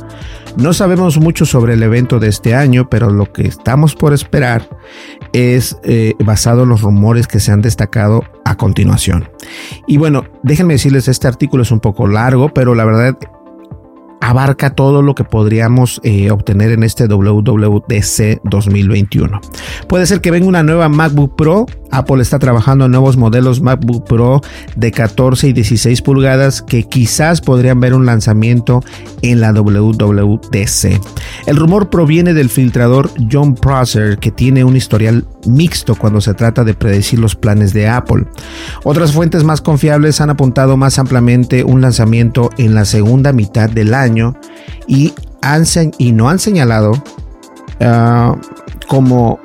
No 0.57 0.73
sabemos 0.73 1.19
mucho 1.19 1.45
sobre 1.45 1.73
el 1.73 1.83
evento 1.83 2.19
de 2.19 2.29
este 2.29 2.55
año, 2.55 2.89
pero 2.89 3.09
lo 3.09 3.31
que 3.31 3.47
estamos 3.47 3.93
por 3.93 4.13
esperar 4.13 4.67
es 5.33 5.77
eh, 5.83 6.13
basado 6.19 6.63
en 6.63 6.69
los 6.69 6.81
rumores 6.81 7.27
que 7.27 7.39
se 7.39 7.51
han 7.51 7.61
destacado 7.61 8.23
a 8.43 8.55
continuación. 8.55 9.29
Y 9.85 9.97
bueno, 9.97 10.25
déjenme 10.43 10.73
decirles, 10.73 11.07
este 11.07 11.27
artículo 11.27 11.63
es 11.63 11.71
un 11.71 11.79
poco 11.79 12.07
largo, 12.07 12.53
pero 12.53 12.73
la 12.73 12.85
verdad 12.85 13.17
abarca 14.21 14.71
todo 14.71 15.01
lo 15.01 15.15
que 15.15 15.23
podríamos 15.23 16.01
eh, 16.03 16.31
obtener 16.31 16.71
en 16.71 16.83
este 16.83 17.07
WWDC 17.07 18.41
2021. 18.43 19.41
Puede 19.87 20.05
ser 20.05 20.21
que 20.21 20.31
venga 20.31 20.47
una 20.47 20.63
nueva 20.63 20.89
MacBook 20.89 21.35
Pro. 21.35 21.65
Apple 21.91 22.21
está 22.21 22.39
trabajando 22.39 22.85
en 22.85 22.91
nuevos 22.91 23.17
modelos 23.17 23.61
MacBook 23.61 24.05
Pro 24.05 24.41
de 24.75 24.91
14 24.91 25.47
y 25.47 25.53
16 25.53 26.01
pulgadas 26.01 26.61
que 26.61 26.83
quizás 26.83 27.41
podrían 27.41 27.79
ver 27.79 27.93
un 27.93 28.05
lanzamiento 28.05 28.83
en 29.21 29.39
la 29.39 29.51
WWDC. 29.53 30.99
El 31.45 31.55
rumor 31.55 31.89
proviene 31.89 32.33
del 32.33 32.49
filtrador 32.49 33.09
John 33.31 33.55
Prosser 33.55 34.17
que 34.17 34.31
tiene 34.31 34.63
un 34.63 34.75
historial 34.75 35.25
mixto 35.47 35.95
cuando 35.95 36.21
se 36.21 36.33
trata 36.33 36.63
de 36.63 36.73
predecir 36.73 37.19
los 37.19 37.35
planes 37.35 37.73
de 37.73 37.87
Apple. 37.87 38.25
Otras 38.83 39.11
fuentes 39.11 39.43
más 39.43 39.61
confiables 39.61 40.21
han 40.21 40.29
apuntado 40.29 40.77
más 40.77 40.99
ampliamente 40.99 41.63
un 41.63 41.81
lanzamiento 41.81 42.49
en 42.57 42.75
la 42.75 42.85
segunda 42.85 43.33
mitad 43.33 43.69
del 43.69 43.93
año 43.93 44.35
y, 44.87 45.13
han, 45.41 45.63
y 45.97 46.11
no 46.11 46.29
han 46.29 46.39
señalado 46.39 46.91
ah, 47.81 48.35
como 48.87 49.39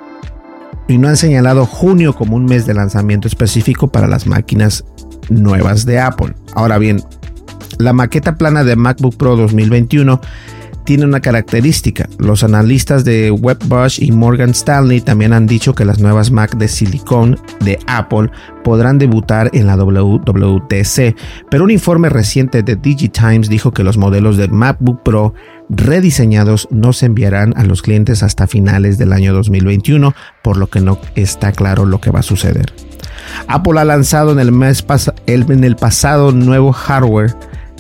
y 0.89 0.99
no 0.99 1.09
han 1.09 1.17
señalado 1.17 1.65
junio 1.65 2.15
como 2.15 2.37
un 2.37 2.45
mes 2.45 2.67
de 2.67 2.75
lanzamiento 2.75 3.29
específico 3.29 3.89
para 3.89 4.09
las 4.09 4.27
máquinas 4.27 4.85
nuevas 5.31 5.87
de 5.87 6.01
Apple. 6.01 6.35
Ahora 6.55 6.79
bien, 6.79 7.03
la 7.79 7.93
maqueta 7.93 8.37
plana 8.37 8.65
de 8.65 8.77
MacBook 8.77 9.17
Pro 9.17 9.37
2021 9.37 10.21
tiene 10.85 11.05
una 11.05 11.21
característica. 11.21 12.09
Los 12.19 12.45
analistas 12.45 13.05
de 13.05 13.31
WebBush 13.31 14.03
y 14.03 14.13
Morgan 14.13 14.51
Stanley 14.51 15.01
también 15.01 15.33
han 15.33 15.47
dicho 15.47 15.75
que 15.75 15.85
las 15.85 15.99
nuevas 15.99 16.31
Mac 16.31 16.57
de 16.57 16.69
silicón 16.69 17.39
de 17.61 17.79
Apple 17.87 18.31
podrán 18.65 18.99
debutar 18.99 19.51
en 19.53 19.67
la 19.67 19.77
WWDC, 19.77 21.17
pero 21.51 21.65
un 21.65 21.71
informe 21.71 22.09
reciente 22.09 22.63
de 22.63 22.77
DigiTimes 22.77 23.49
dijo 23.49 23.73
que 23.73 23.85
los 23.85 23.97
modelos 23.97 24.37
de 24.37 24.49
MacBook 24.49 25.03
Pro 25.03 25.35
rediseñados 25.69 26.69
no 26.71 26.93
se 26.93 27.07
enviarán 27.07 27.55
a 27.57 27.65
los 27.65 27.83
clientes 27.83 28.23
hasta 28.23 28.47
finales 28.47 28.99
del 28.99 29.13
año 29.13 29.33
2021, 29.33 30.15
por 30.43 30.57
lo 30.57 30.69
que 30.69 30.81
no 30.81 30.99
está 31.15 31.53
claro 31.53 31.87
lo 31.87 32.01
que 32.01 32.11
va 32.11 32.21
a 32.21 32.25
suceder. 32.25 32.73
Apple 33.49 33.81
ha 33.81 33.85
lanzado 33.85 34.33
en 34.33 34.41
el 34.41 34.53
mes 34.53 34.85
en 35.27 35.65
el 35.65 35.77
pasado 35.77 36.33
nuevo 36.33 36.73
hardware 36.73 37.35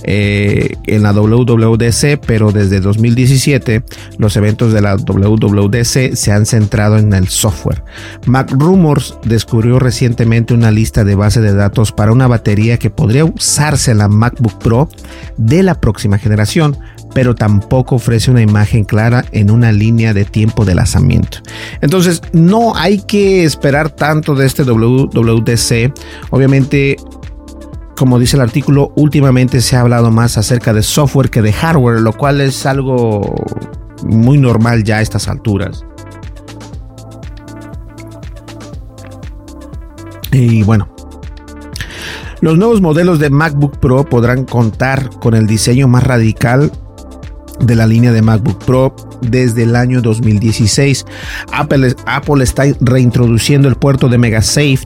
eh, 0.04 0.76
en 0.86 1.02
la 1.02 1.12
WWDC, 1.12 2.20
pero 2.26 2.52
desde 2.52 2.80
2017 2.80 3.82
los 4.18 4.36
eventos 4.36 4.72
de 4.72 4.80
la 4.80 4.96
WWDC 4.96 6.14
se 6.14 6.32
han 6.32 6.46
centrado 6.46 6.98
en 6.98 7.12
el 7.12 7.28
software. 7.28 7.82
Mac 8.26 8.50
Rumors 8.50 9.16
descubrió 9.24 9.78
recientemente 9.78 10.54
una 10.54 10.70
lista 10.70 11.04
de 11.04 11.14
base 11.14 11.40
de 11.40 11.54
datos 11.54 11.92
para 11.92 12.12
una 12.12 12.26
batería 12.26 12.78
que 12.78 12.90
podría 12.90 13.24
usarse 13.24 13.92
en 13.92 13.98
la 13.98 14.08
MacBook 14.08 14.58
Pro 14.58 14.88
de 15.36 15.62
la 15.62 15.80
próxima 15.80 16.18
generación, 16.18 16.76
pero 17.14 17.34
tampoco 17.34 17.96
ofrece 17.96 18.30
una 18.30 18.42
imagen 18.42 18.84
clara 18.84 19.24
en 19.32 19.50
una 19.50 19.72
línea 19.72 20.14
de 20.14 20.24
tiempo 20.24 20.64
de 20.64 20.74
lanzamiento. 20.74 21.38
Entonces, 21.80 22.22
no 22.32 22.74
hay 22.74 22.98
que 22.98 23.44
esperar 23.44 23.90
tanto 23.90 24.34
de 24.34 24.46
este 24.46 24.64
WWDC. 24.64 25.92
Obviamente, 26.30 26.96
como 27.96 28.18
dice 28.18 28.36
el 28.36 28.42
artículo, 28.42 28.92
últimamente 28.96 29.60
se 29.60 29.76
ha 29.76 29.80
hablado 29.80 30.10
más 30.10 30.38
acerca 30.38 30.72
de 30.72 30.82
software 30.82 31.30
que 31.30 31.42
de 31.42 31.52
hardware, 31.52 32.00
lo 32.00 32.12
cual 32.12 32.40
es 32.40 32.66
algo 32.66 33.34
muy 34.04 34.38
normal 34.38 34.84
ya 34.84 34.96
a 34.96 35.02
estas 35.02 35.28
alturas. 35.28 35.84
Y 40.32 40.62
bueno, 40.62 40.88
los 42.40 42.56
nuevos 42.56 42.80
modelos 42.80 43.18
de 43.18 43.30
MacBook 43.30 43.78
Pro 43.78 44.04
podrán 44.04 44.44
contar 44.44 45.10
con 45.20 45.34
el 45.34 45.46
diseño 45.46 45.88
más 45.88 46.04
radical 46.04 46.72
de 47.62 47.74
la 47.74 47.86
línea 47.86 48.12
de 48.12 48.22
MacBook 48.22 48.64
Pro 48.64 48.94
desde 49.22 49.62
el 49.62 49.76
año 49.76 50.02
2016. 50.02 51.04
Apple, 51.52 51.94
Apple 52.06 52.44
está 52.44 52.64
reintroduciendo 52.80 53.68
el 53.68 53.76
puerto 53.76 54.08
de 54.08 54.18
MegaSafe 54.18 54.84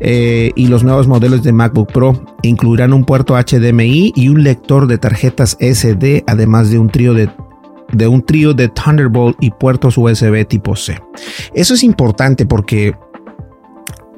eh, 0.00 0.52
y 0.54 0.68
los 0.68 0.84
nuevos 0.84 1.08
modelos 1.08 1.42
de 1.42 1.52
MacBook 1.52 1.92
Pro 1.92 2.22
incluirán 2.42 2.92
un 2.92 3.04
puerto 3.04 3.34
HDMI 3.34 4.12
y 4.14 4.28
un 4.28 4.44
lector 4.44 4.86
de 4.86 4.98
tarjetas 4.98 5.56
SD, 5.60 6.24
además 6.26 6.70
de 6.70 6.78
un 6.78 6.88
trío 6.88 7.14
de 7.14 7.28
de 7.92 8.06
un 8.06 8.22
trío 8.22 8.52
de 8.54 8.68
Thunderbolt 8.68 9.36
y 9.40 9.50
puertos 9.50 9.96
USB 9.96 10.46
tipo 10.46 10.76
C. 10.76 11.00
Eso 11.54 11.74
es 11.74 11.82
importante 11.82 12.46
porque 12.46 12.94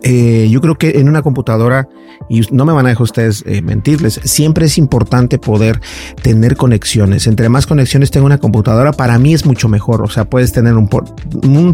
eh, 0.03 0.49
yo 0.51 0.61
creo 0.61 0.77
que 0.77 0.99
en 0.99 1.09
una 1.09 1.23
computadora, 1.23 1.89
y 2.29 2.41
no 2.53 2.65
me 2.65 2.73
van 2.73 2.87
a 2.87 2.91
dejar 2.91 3.03
ustedes 3.03 3.45
eh, 3.47 3.61
mentirles, 3.61 4.21
siempre 4.25 4.67
es 4.67 4.79
importante 4.79 5.39
poder 5.39 5.81
tener 6.23 6.57
conexiones. 6.57 7.27
Entre 7.27 7.49
más 7.49 7.67
conexiones 7.67 8.11
tenga 8.11 8.27
una 8.27 8.39
computadora, 8.39 8.93
para 8.93 9.19
mí 9.19 9.35
es 9.35 9.45
mucho 9.45 9.69
mejor. 9.69 10.03
O 10.03 10.09
sea, 10.09 10.25
puedes 10.25 10.53
tener 10.53 10.75
un, 10.75 10.89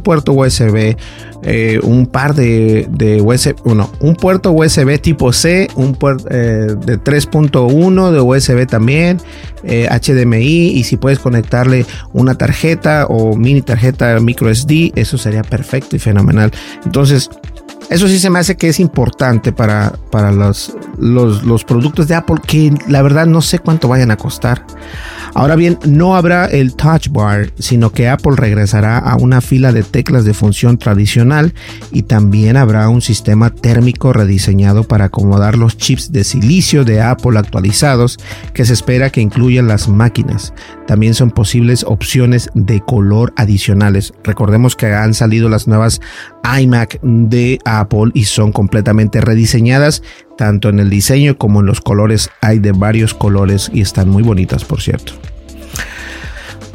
puerto 0.00 0.32
USB, 0.32 0.96
eh, 1.42 1.80
un 1.82 2.06
par 2.06 2.34
de, 2.34 2.88
de 2.90 3.20
USB, 3.20 3.54
bueno, 3.64 3.90
un 4.00 4.16
puerto 4.16 4.50
USB 4.50 5.00
tipo 5.00 5.32
C, 5.32 5.68
un 5.76 5.94
puerto 5.94 6.24
de 6.26 7.00
3.1 7.00 8.10
de 8.10 8.20
USB 8.20 8.66
también, 8.66 9.18
HDMI, 9.62 10.70
y 10.70 10.84
si 10.84 10.96
puedes 10.96 11.18
conectarle 11.18 11.86
una 12.12 12.36
tarjeta 12.36 13.06
o 13.06 13.36
mini 13.36 13.62
tarjeta 13.62 14.18
micro 14.20 14.52
SD, 14.52 14.92
eso 14.94 15.18
sería 15.18 15.42
perfecto 15.42 15.96
y 15.96 15.98
fenomenal. 15.98 16.52
Entonces, 16.84 17.30
eso 17.88 18.08
sí 18.08 18.18
se 18.18 18.30
me 18.30 18.38
hace 18.38 18.56
que 18.56 18.68
es 18.68 18.80
importante 18.80 19.52
para, 19.52 19.92
para 20.10 20.32
los, 20.32 20.74
los, 20.98 21.44
los, 21.44 21.64
productos 21.64 22.08
de 22.08 22.14
Apple 22.14 22.36
que 22.44 22.74
la 22.88 23.02
verdad 23.02 23.26
no 23.26 23.40
sé 23.42 23.58
cuánto 23.58 23.88
vayan 23.88 24.10
a 24.10 24.16
costar. 24.16 24.64
Ahora 25.36 25.54
bien, 25.54 25.78
no 25.86 26.16
habrá 26.16 26.46
el 26.46 26.74
Touch 26.74 27.10
Bar, 27.10 27.52
sino 27.58 27.92
que 27.92 28.08
Apple 28.08 28.36
regresará 28.36 28.96
a 28.96 29.16
una 29.16 29.42
fila 29.42 29.70
de 29.70 29.82
teclas 29.82 30.24
de 30.24 30.32
función 30.32 30.78
tradicional 30.78 31.52
y 31.92 32.04
también 32.04 32.56
habrá 32.56 32.88
un 32.88 33.02
sistema 33.02 33.50
térmico 33.50 34.14
rediseñado 34.14 34.84
para 34.84 35.04
acomodar 35.04 35.58
los 35.58 35.76
chips 35.76 36.10
de 36.10 36.24
silicio 36.24 36.86
de 36.86 37.02
Apple 37.02 37.38
actualizados 37.38 38.16
que 38.54 38.64
se 38.64 38.72
espera 38.72 39.10
que 39.10 39.20
incluyan 39.20 39.68
las 39.68 39.90
máquinas. 39.90 40.54
También 40.86 41.12
son 41.12 41.30
posibles 41.30 41.84
opciones 41.86 42.48
de 42.54 42.80
color 42.80 43.34
adicionales. 43.36 44.14
Recordemos 44.24 44.74
que 44.74 44.86
han 44.86 45.12
salido 45.12 45.50
las 45.50 45.68
nuevas 45.68 46.00
iMac 46.58 46.98
de 47.02 47.58
Apple 47.66 48.10
y 48.14 48.24
son 48.24 48.52
completamente 48.52 49.20
rediseñadas 49.20 50.02
tanto 50.36 50.68
en 50.68 50.80
el 50.80 50.90
diseño 50.90 51.36
como 51.38 51.60
en 51.60 51.66
los 51.66 51.80
colores. 51.80 52.30
Hay 52.40 52.58
de 52.58 52.72
varios 52.72 53.14
colores 53.14 53.70
y 53.72 53.80
están 53.80 54.08
muy 54.08 54.22
bonitas, 54.22 54.64
por 54.64 54.80
cierto. 54.80 55.12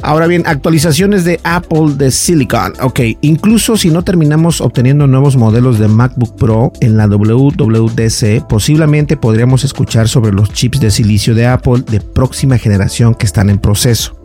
Ahora 0.04 0.26
bien, 0.26 0.42
actualizaciones 0.46 1.24
de 1.24 1.38
Apple 1.44 1.94
de 1.96 2.10
Silicon. 2.10 2.72
Ok, 2.80 3.00
incluso 3.20 3.76
si 3.76 3.90
no 3.90 4.02
terminamos 4.02 4.60
obteniendo 4.60 5.06
nuevos 5.06 5.36
modelos 5.36 5.78
de 5.78 5.86
MacBook 5.86 6.36
Pro 6.36 6.72
en 6.80 6.96
la 6.96 7.06
WWDC, 7.06 8.44
posiblemente 8.48 9.16
podríamos 9.16 9.62
escuchar 9.62 10.08
sobre 10.08 10.32
los 10.32 10.52
chips 10.52 10.80
de 10.80 10.90
silicio 10.90 11.36
de 11.36 11.46
Apple 11.46 11.84
de 11.88 12.00
próxima 12.00 12.58
generación 12.58 13.14
que 13.14 13.26
están 13.26 13.48
en 13.48 13.60
proceso. 13.60 14.20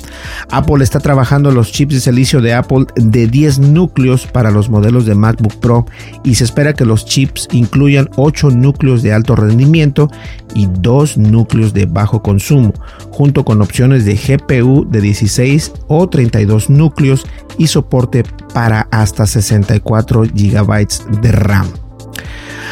Apple 0.50 0.84
está 0.84 1.00
trabajando 1.00 1.52
los 1.52 1.72
chips 1.72 1.96
de 1.96 2.00
silicio 2.02 2.42
de 2.42 2.54
Apple 2.54 2.86
de 2.96 3.28
10 3.28 3.60
núcleos 3.60 4.28
para 4.28 4.52
los 4.52 4.70
modelos 4.70 5.06
de 5.06 5.16
MacBook 5.16 5.56
Pro 5.56 5.86
y 6.24 6.36
se 6.36 6.44
espera 6.44 6.74
que 6.74 6.86
los 6.86 7.06
chips 7.06 7.48
incluyan 7.52 8.10
8 8.16 8.52
núcleos 8.52 9.02
de 9.02 9.14
alto 9.14 9.36
rendimiento 9.36 10.10
y 10.56 10.68
2 10.68 11.18
núcleos 11.18 11.74
de 11.74 11.86
bajo 11.86 12.22
consumo, 12.22 12.74
junto 13.12 13.44
con 13.46 13.62
opciones 13.62 14.06
de 14.06 14.16
GPU 14.16 14.88
de 14.90 15.02
16 15.02 15.74
o 15.88 16.08
32 16.08 16.70
núcleos 16.70 17.26
y 17.58 17.68
soporte 17.68 18.24
para 18.54 18.88
hasta 18.92 19.26
64 19.26 20.24
GB 20.24 20.88
de 21.22 21.32
RAM. 21.32 21.68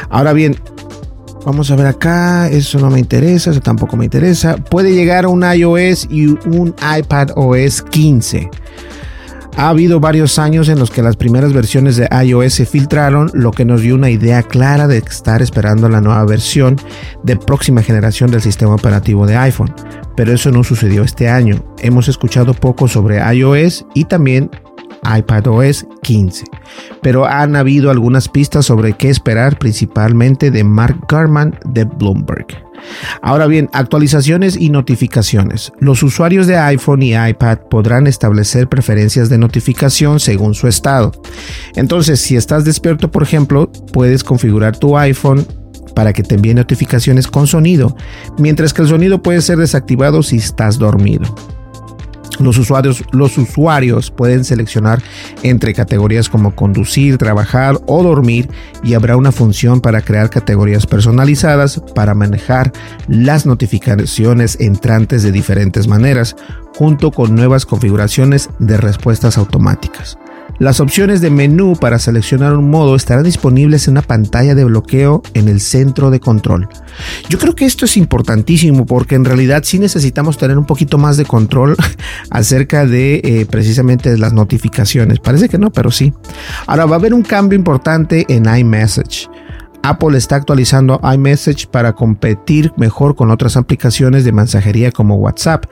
Ahora 0.10 0.34
bien, 0.34 0.56
Vamos 1.46 1.70
a 1.70 1.76
ver 1.76 1.86
acá, 1.86 2.50
eso 2.50 2.80
no 2.80 2.90
me 2.90 3.00
interesa, 3.00 3.52
eso 3.52 3.62
tampoco 3.62 3.96
me 3.96 4.06
interesa. 4.06 4.58
Puede 4.58 4.94
llegar 4.94 5.28
un 5.28 5.44
iOS 5.44 6.08
y 6.10 6.26
un 6.26 6.74
iPad 6.98 7.30
OS 7.36 7.84
15. 7.84 8.50
Ha 9.56 9.70
habido 9.70 10.00
varios 10.00 10.40
años 10.40 10.68
en 10.70 10.80
los 10.80 10.90
que 10.90 11.04
las 11.04 11.16
primeras 11.16 11.54
versiones 11.54 11.98
de 11.98 12.10
iOS 12.26 12.56
se 12.56 12.66
filtraron, 12.66 13.30
lo 13.34 13.52
que 13.52 13.64
nos 13.64 13.82
dio 13.82 13.94
una 13.94 14.10
idea 14.10 14.42
clara 14.42 14.88
de 14.88 14.98
estar 14.98 15.44
esperando 15.44 15.88
la 15.88 16.02
nueva 16.02 16.26
versión 16.26 16.78
de 17.24 17.38
próxima 17.38 17.84
generación 17.84 18.32
del 18.32 18.42
sistema 18.42 18.74
operativo 18.74 19.28
de 19.28 19.38
iPhone. 19.38 19.74
Pero 20.18 20.34
eso 20.34 20.50
no 20.50 20.64
sucedió 20.64 21.04
este 21.04 21.30
año. 21.30 21.64
Hemos 21.80 22.08
escuchado 22.08 22.56
poco 22.56 22.88
sobre 22.88 23.20
iOS 23.34 23.86
y 23.94 24.06
también 24.06 24.50
iPadOS 25.18 25.86
15, 26.02 26.46
pero 27.02 27.26
han 27.26 27.56
habido 27.56 27.92
algunas 27.92 28.28
pistas 28.28 28.66
sobre 28.66 28.94
qué 28.94 29.10
esperar 29.10 29.58
principalmente 29.58 30.52
de 30.52 30.64
Mark 30.64 31.06
Garman 31.08 31.58
de 31.66 31.86
Bloomberg. 31.86 32.48
Ahora 33.22 33.48
bien, 33.48 33.70
actualizaciones 33.74 34.58
y 34.58 34.70
notificaciones. 34.70 35.72
Los 35.80 36.04
usuarios 36.04 36.48
de 36.48 36.58
iPhone 36.58 37.02
y 37.02 37.16
iPad 37.16 37.60
podrán 37.70 38.08
establecer 38.08 38.68
preferencias 38.68 39.30
de 39.30 39.38
notificación 39.38 40.20
según 40.20 40.54
su 40.54 40.68
estado. 40.68 41.12
Entonces, 41.76 42.20
si 42.22 42.36
estás 42.36 42.66
despierto, 42.66 43.12
por 43.12 43.24
ejemplo, 43.24 43.72
puedes 43.92 44.24
configurar 44.24 44.78
tu 44.78 44.98
iPhone 44.98 45.46
para 45.96 46.14
que 46.14 46.24
te 46.24 46.36
envíe 46.36 46.54
notificaciones 46.54 47.28
con 47.28 47.48
sonido, 47.48 47.96
mientras 48.38 48.74
que 48.74 48.82
el 48.82 48.90
sonido 48.90 49.22
puede 49.22 49.42
ser 49.42 49.58
desactivado 49.58 50.22
si 50.24 50.38
estás 50.38 50.78
dormido. 50.78 51.34
Los 52.40 52.58
usuarios, 52.58 53.04
los 53.12 53.38
usuarios 53.38 54.12
pueden 54.12 54.44
seleccionar 54.44 55.02
entre 55.44 55.74
categorías 55.74 56.30
como 56.30 56.56
conducir, 56.56 57.18
trabajar 57.18 57.80
o 57.86 58.04
dormir 58.04 58.50
y 58.84 58.94
habrá 58.94 59.18
una 59.18 59.32
función 59.32 59.82
para 59.82 60.02
crear 60.02 60.30
categorías 60.30 60.86
personalizadas 60.86 61.82
para 61.96 62.14
manejar 62.14 62.72
las 63.08 63.46
notificaciones 63.46 64.60
entrantes 64.60 65.24
de 65.24 65.32
diferentes 65.32 65.88
maneras, 65.88 66.36
junto 66.78 67.12
con 67.12 67.36
nuevas 67.36 67.66
configuraciones 67.66 68.50
de 68.60 68.78
respuestas 68.78 69.38
automáticas. 69.38 70.18
Las 70.58 70.80
opciones 70.80 71.20
de 71.20 71.30
menú 71.30 71.76
para 71.76 72.00
seleccionar 72.00 72.54
un 72.54 72.70
modo 72.70 72.96
estarán 72.96 73.26
disponibles 73.26 73.88
en 73.88 73.94
una 73.94 74.02
pantalla 74.02 74.56
de 74.56 74.64
bloqueo 74.64 75.22
en 75.34 75.50
el 75.50 75.60
centro 75.60 76.12
de 76.12 76.22
control. 76.22 76.70
Yo 77.30 77.38
creo 77.38 77.56
que 77.56 77.66
esto 77.66 77.84
es 77.84 77.98
importantísimo 77.98 78.86
porque 78.86 79.16
en 79.16 79.26
realidad 79.26 79.64
sí 79.66 79.80
necesitamos 79.80 80.38
tener 80.38 80.58
un 80.58 80.66
poquito 80.66 80.98
más 80.98 81.18
de 81.18 81.26
control 81.26 81.76
acerca 82.30 82.86
de 82.86 83.22
eh, 83.24 83.46
precisamente 83.50 84.18
las 84.18 84.32
notificaciones. 84.32 85.20
Parece 85.20 85.50
que 85.50 85.58
no, 85.58 85.72
pero 85.72 85.92
sí. 85.92 86.14
Ahora 86.68 86.86
va 86.86 86.96
a 86.96 87.00
haber 87.00 87.14
un 87.14 87.24
cambio 87.24 87.58
importante 87.58 88.26
en 88.30 88.46
iMessage. 88.46 89.28
Apple 89.88 90.18
está 90.18 90.38
actualizando 90.38 91.00
iMessage 91.14 91.68
para 91.68 91.94
competir 91.94 92.74
mejor 92.76 93.16
con 93.16 93.30
otras 93.30 93.56
aplicaciones 93.56 94.26
de 94.26 94.32
mensajería 94.32 94.92
como 94.92 95.18
WhatsApp, 95.18 95.66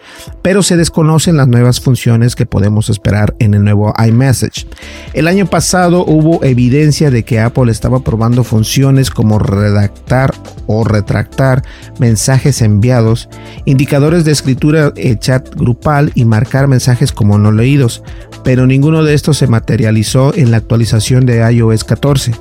pero 0.44 0.62
se 0.62 0.78
desconocen 0.78 1.36
las 1.36 1.48
nuevas 1.48 1.80
funciones 1.80 2.36
que 2.36 2.46
podemos 2.46 2.92
esperar 2.92 3.34
en 3.40 3.56
el 3.56 3.64
nuevo 3.64 3.92
iMessage. 4.08 4.68
El 5.14 5.28
año 5.28 5.48
pasado 5.48 6.06
hubo 6.06 6.44
evidencia 6.44 7.10
de 7.10 7.24
que 7.24 7.40
Apple 7.40 7.72
estaba 7.72 8.04
probando 8.04 8.44
funciones 8.44 9.10
como 9.10 9.40
redactar 9.40 10.32
o 10.68 10.84
retractar 10.84 11.64
mensajes 11.98 12.62
enviados, 12.62 13.30
indicadores 13.66 14.26
de 14.26 14.32
escritura 14.32 14.94
en 14.96 15.18
chat 15.18 15.50
grupal 15.56 16.12
y 16.14 16.26
marcar 16.26 16.68
mensajes 16.68 17.12
como 17.12 17.40
no 17.40 17.52
leídos, 17.52 18.04
pero 18.44 18.68
ninguno 18.68 19.04
de 19.04 19.16
estos 19.16 19.38
se 19.38 19.48
materializó 19.48 20.36
en 20.36 20.52
la 20.52 20.58
actualización 20.58 21.26
de 21.26 21.52
iOS 21.52 21.84
14. 21.84 22.32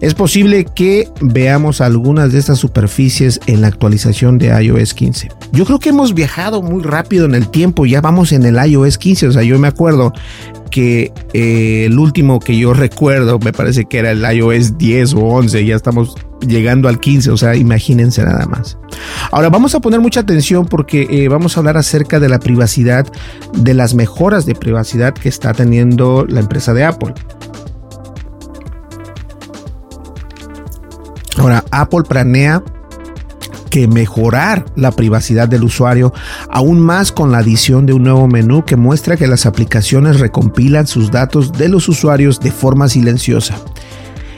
Es 0.00 0.14
posible 0.14 0.64
que 0.64 1.11
veamos 1.20 1.80
algunas 1.80 2.32
de 2.32 2.38
estas 2.38 2.58
superficies 2.58 3.40
en 3.46 3.60
la 3.60 3.68
actualización 3.68 4.38
de 4.38 4.48
iOS 4.62 4.94
15. 4.94 5.28
Yo 5.52 5.64
creo 5.64 5.78
que 5.78 5.90
hemos 5.90 6.14
viajado 6.14 6.62
muy 6.62 6.82
rápido 6.82 7.26
en 7.26 7.34
el 7.34 7.48
tiempo, 7.48 7.86
ya 7.86 8.00
vamos 8.00 8.32
en 8.32 8.44
el 8.44 8.56
iOS 8.56 8.98
15, 8.98 9.28
o 9.28 9.32
sea, 9.32 9.42
yo 9.42 9.58
me 9.58 9.68
acuerdo 9.68 10.12
que 10.70 11.12
eh, 11.34 11.84
el 11.86 11.98
último 11.98 12.40
que 12.40 12.56
yo 12.56 12.72
recuerdo 12.72 13.38
me 13.38 13.52
parece 13.52 13.84
que 13.84 13.98
era 13.98 14.10
el 14.10 14.24
iOS 14.24 14.78
10 14.78 15.14
o 15.14 15.20
11, 15.20 15.64
ya 15.66 15.76
estamos 15.76 16.14
llegando 16.40 16.88
al 16.88 16.98
15, 16.98 17.30
o 17.30 17.36
sea, 17.36 17.54
imagínense 17.54 18.24
nada 18.24 18.46
más. 18.46 18.78
Ahora 19.30 19.50
vamos 19.50 19.74
a 19.74 19.80
poner 19.80 20.00
mucha 20.00 20.20
atención 20.20 20.66
porque 20.66 21.06
eh, 21.10 21.28
vamos 21.28 21.56
a 21.56 21.60
hablar 21.60 21.76
acerca 21.76 22.18
de 22.20 22.28
la 22.28 22.38
privacidad, 22.38 23.06
de 23.52 23.74
las 23.74 23.94
mejoras 23.94 24.46
de 24.46 24.54
privacidad 24.54 25.14
que 25.14 25.28
está 25.28 25.52
teniendo 25.52 26.24
la 26.28 26.40
empresa 26.40 26.74
de 26.74 26.84
Apple. 26.84 27.14
Ahora, 31.38 31.64
Apple 31.70 32.02
planea 32.08 32.62
que 33.70 33.88
mejorar 33.88 34.66
la 34.76 34.92
privacidad 34.92 35.48
del 35.48 35.64
usuario, 35.64 36.12
aún 36.50 36.78
más 36.78 37.10
con 37.10 37.32
la 37.32 37.38
adición 37.38 37.86
de 37.86 37.94
un 37.94 38.02
nuevo 38.02 38.28
menú 38.28 38.66
que 38.66 38.76
muestra 38.76 39.16
que 39.16 39.26
las 39.26 39.46
aplicaciones 39.46 40.20
recompilan 40.20 40.86
sus 40.86 41.10
datos 41.10 41.52
de 41.54 41.70
los 41.70 41.88
usuarios 41.88 42.38
de 42.38 42.50
forma 42.50 42.88
silenciosa. 42.88 43.56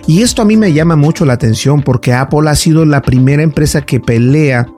Y 0.07 0.23
esto 0.23 0.43
a 0.43 0.45
mí 0.45 0.57
me 0.57 0.73
llama 0.73 0.97
mucho 0.97 1.25
la 1.25 1.33
atención 1.33 1.83
porque 1.83 2.13
Apple 2.13 2.49
ha 2.49 2.55
sido 2.55 2.85
la 2.85 3.03
primera 3.03 3.43
empresa 3.43 3.81
que 3.83 4.01
pelea 4.01 4.69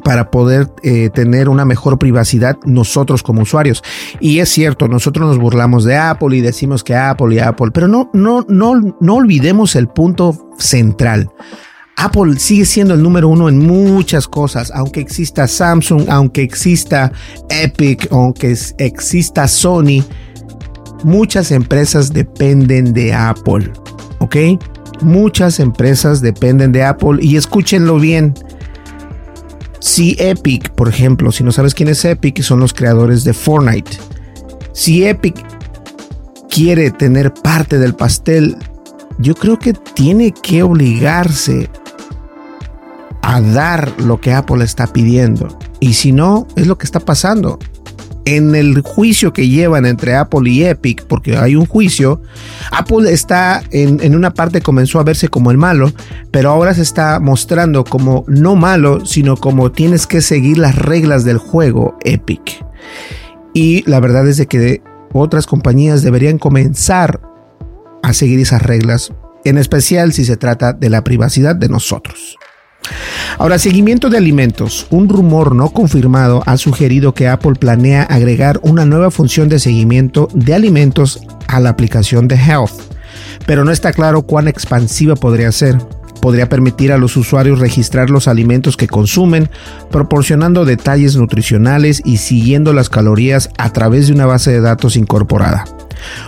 para 0.00 0.30
poder 0.30 0.68
eh, 0.82 1.10
tener 1.10 1.48
una 1.48 1.64
mejor 1.64 1.98
privacidad 1.98 2.58
nosotros 2.64 3.22
como 3.22 3.42
usuarios. 3.42 3.82
Y 4.20 4.38
es 4.40 4.48
cierto, 4.48 4.88
nosotros 4.88 5.26
nos 5.26 5.38
burlamos 5.38 5.84
de 5.84 5.96
Apple 5.96 6.36
y 6.36 6.40
decimos 6.40 6.84
que 6.84 6.94
Apple 6.94 7.34
y 7.34 7.38
Apple, 7.38 7.70
pero 7.72 7.88
no, 7.88 8.10
no, 8.12 8.44
no, 8.48 8.96
no 9.00 9.14
olvidemos 9.14 9.76
el 9.76 9.88
punto 9.88 10.50
central. 10.58 11.30
Apple 11.96 12.38
sigue 12.38 12.64
siendo 12.64 12.94
el 12.94 13.02
número 13.02 13.28
uno 13.28 13.48
en 13.48 13.58
muchas 13.58 14.26
cosas, 14.26 14.72
aunque 14.74 15.00
exista 15.00 15.46
Samsung, 15.46 16.08
aunque 16.08 16.42
exista 16.42 17.12
Epic, 17.50 18.08
aunque 18.10 18.56
exista 18.78 19.46
Sony, 19.46 20.02
muchas 21.04 21.50
empresas 21.50 22.12
dependen 22.12 22.94
de 22.94 23.12
Apple, 23.12 23.70
¿ok? 24.18 24.36
Muchas 25.02 25.60
empresas 25.60 26.22
dependen 26.22 26.72
de 26.72 26.84
Apple 26.84 27.18
y 27.20 27.36
escúchenlo 27.36 27.98
bien. 27.98 28.34
Si 29.80 30.14
Epic, 30.18 30.70
por 30.70 30.88
ejemplo, 30.88 31.32
si 31.32 31.42
no 31.42 31.52
sabes 31.52 31.74
quién 31.74 31.88
es 31.88 32.04
Epic, 32.04 32.42
son 32.42 32.60
los 32.60 32.74
creadores 32.74 33.24
de 33.24 33.32
Fortnite. 33.32 33.98
Si 34.72 35.04
Epic 35.04 35.36
quiere 36.50 36.90
tener 36.90 37.32
parte 37.32 37.78
del 37.78 37.94
pastel, 37.94 38.56
yo 39.18 39.34
creo 39.34 39.58
que 39.58 39.72
tiene 39.72 40.32
que 40.32 40.62
obligarse 40.62 41.70
a 43.22 43.40
dar 43.40 43.92
lo 44.00 44.20
que 44.20 44.32
Apple 44.32 44.64
está 44.64 44.86
pidiendo. 44.86 45.58
Y 45.80 45.94
si 45.94 46.12
no, 46.12 46.46
es 46.56 46.66
lo 46.66 46.76
que 46.76 46.84
está 46.84 47.00
pasando. 47.00 47.58
En 48.24 48.54
el 48.54 48.82
juicio 48.82 49.32
que 49.32 49.48
llevan 49.48 49.86
entre 49.86 50.14
Apple 50.14 50.50
y 50.50 50.64
Epic, 50.64 51.04
porque 51.06 51.36
hay 51.36 51.56
un 51.56 51.66
juicio, 51.66 52.22
Apple 52.70 53.10
está 53.10 53.62
en, 53.70 54.14
una 54.14 54.34
parte 54.34 54.60
comenzó 54.60 55.00
a 55.00 55.04
verse 55.04 55.28
como 55.28 55.50
el 55.50 55.58
malo, 55.58 55.92
pero 56.30 56.50
ahora 56.50 56.74
se 56.74 56.82
está 56.82 57.18
mostrando 57.18 57.84
como 57.84 58.24
no 58.28 58.56
malo, 58.56 59.04
sino 59.06 59.36
como 59.36 59.72
tienes 59.72 60.06
que 60.06 60.20
seguir 60.20 60.58
las 60.58 60.76
reglas 60.76 61.24
del 61.24 61.38
juego 61.38 61.98
Epic. 62.04 62.64
Y 63.54 63.82
la 63.88 64.00
verdad 64.00 64.28
es 64.28 64.36
de 64.36 64.46
que 64.46 64.82
otras 65.12 65.46
compañías 65.46 66.02
deberían 66.02 66.38
comenzar 66.38 67.20
a 68.02 68.12
seguir 68.12 68.38
esas 68.40 68.62
reglas, 68.62 69.12
en 69.44 69.58
especial 69.58 70.12
si 70.12 70.24
se 70.24 70.36
trata 70.36 70.72
de 70.72 70.90
la 70.90 71.02
privacidad 71.02 71.56
de 71.56 71.68
nosotros. 71.68 72.36
Ahora, 73.38 73.58
seguimiento 73.58 74.10
de 74.10 74.18
alimentos. 74.18 74.86
Un 74.90 75.08
rumor 75.08 75.54
no 75.54 75.70
confirmado 75.70 76.42
ha 76.46 76.56
sugerido 76.56 77.14
que 77.14 77.28
Apple 77.28 77.54
planea 77.54 78.02
agregar 78.02 78.60
una 78.62 78.84
nueva 78.84 79.10
función 79.10 79.48
de 79.48 79.58
seguimiento 79.58 80.28
de 80.34 80.54
alimentos 80.54 81.20
a 81.48 81.60
la 81.60 81.70
aplicación 81.70 82.28
de 82.28 82.36
Health, 82.36 82.72
pero 83.46 83.64
no 83.64 83.70
está 83.70 83.92
claro 83.92 84.22
cuán 84.22 84.48
expansiva 84.48 85.14
podría 85.16 85.52
ser. 85.52 85.78
Podría 86.20 86.50
permitir 86.50 86.92
a 86.92 86.98
los 86.98 87.16
usuarios 87.16 87.60
registrar 87.60 88.10
los 88.10 88.28
alimentos 88.28 88.76
que 88.76 88.88
consumen, 88.88 89.48
proporcionando 89.90 90.66
detalles 90.66 91.16
nutricionales 91.16 92.02
y 92.04 92.18
siguiendo 92.18 92.74
las 92.74 92.90
calorías 92.90 93.48
a 93.56 93.72
través 93.72 94.06
de 94.06 94.12
una 94.12 94.26
base 94.26 94.50
de 94.52 94.60
datos 94.60 94.96
incorporada. 94.96 95.64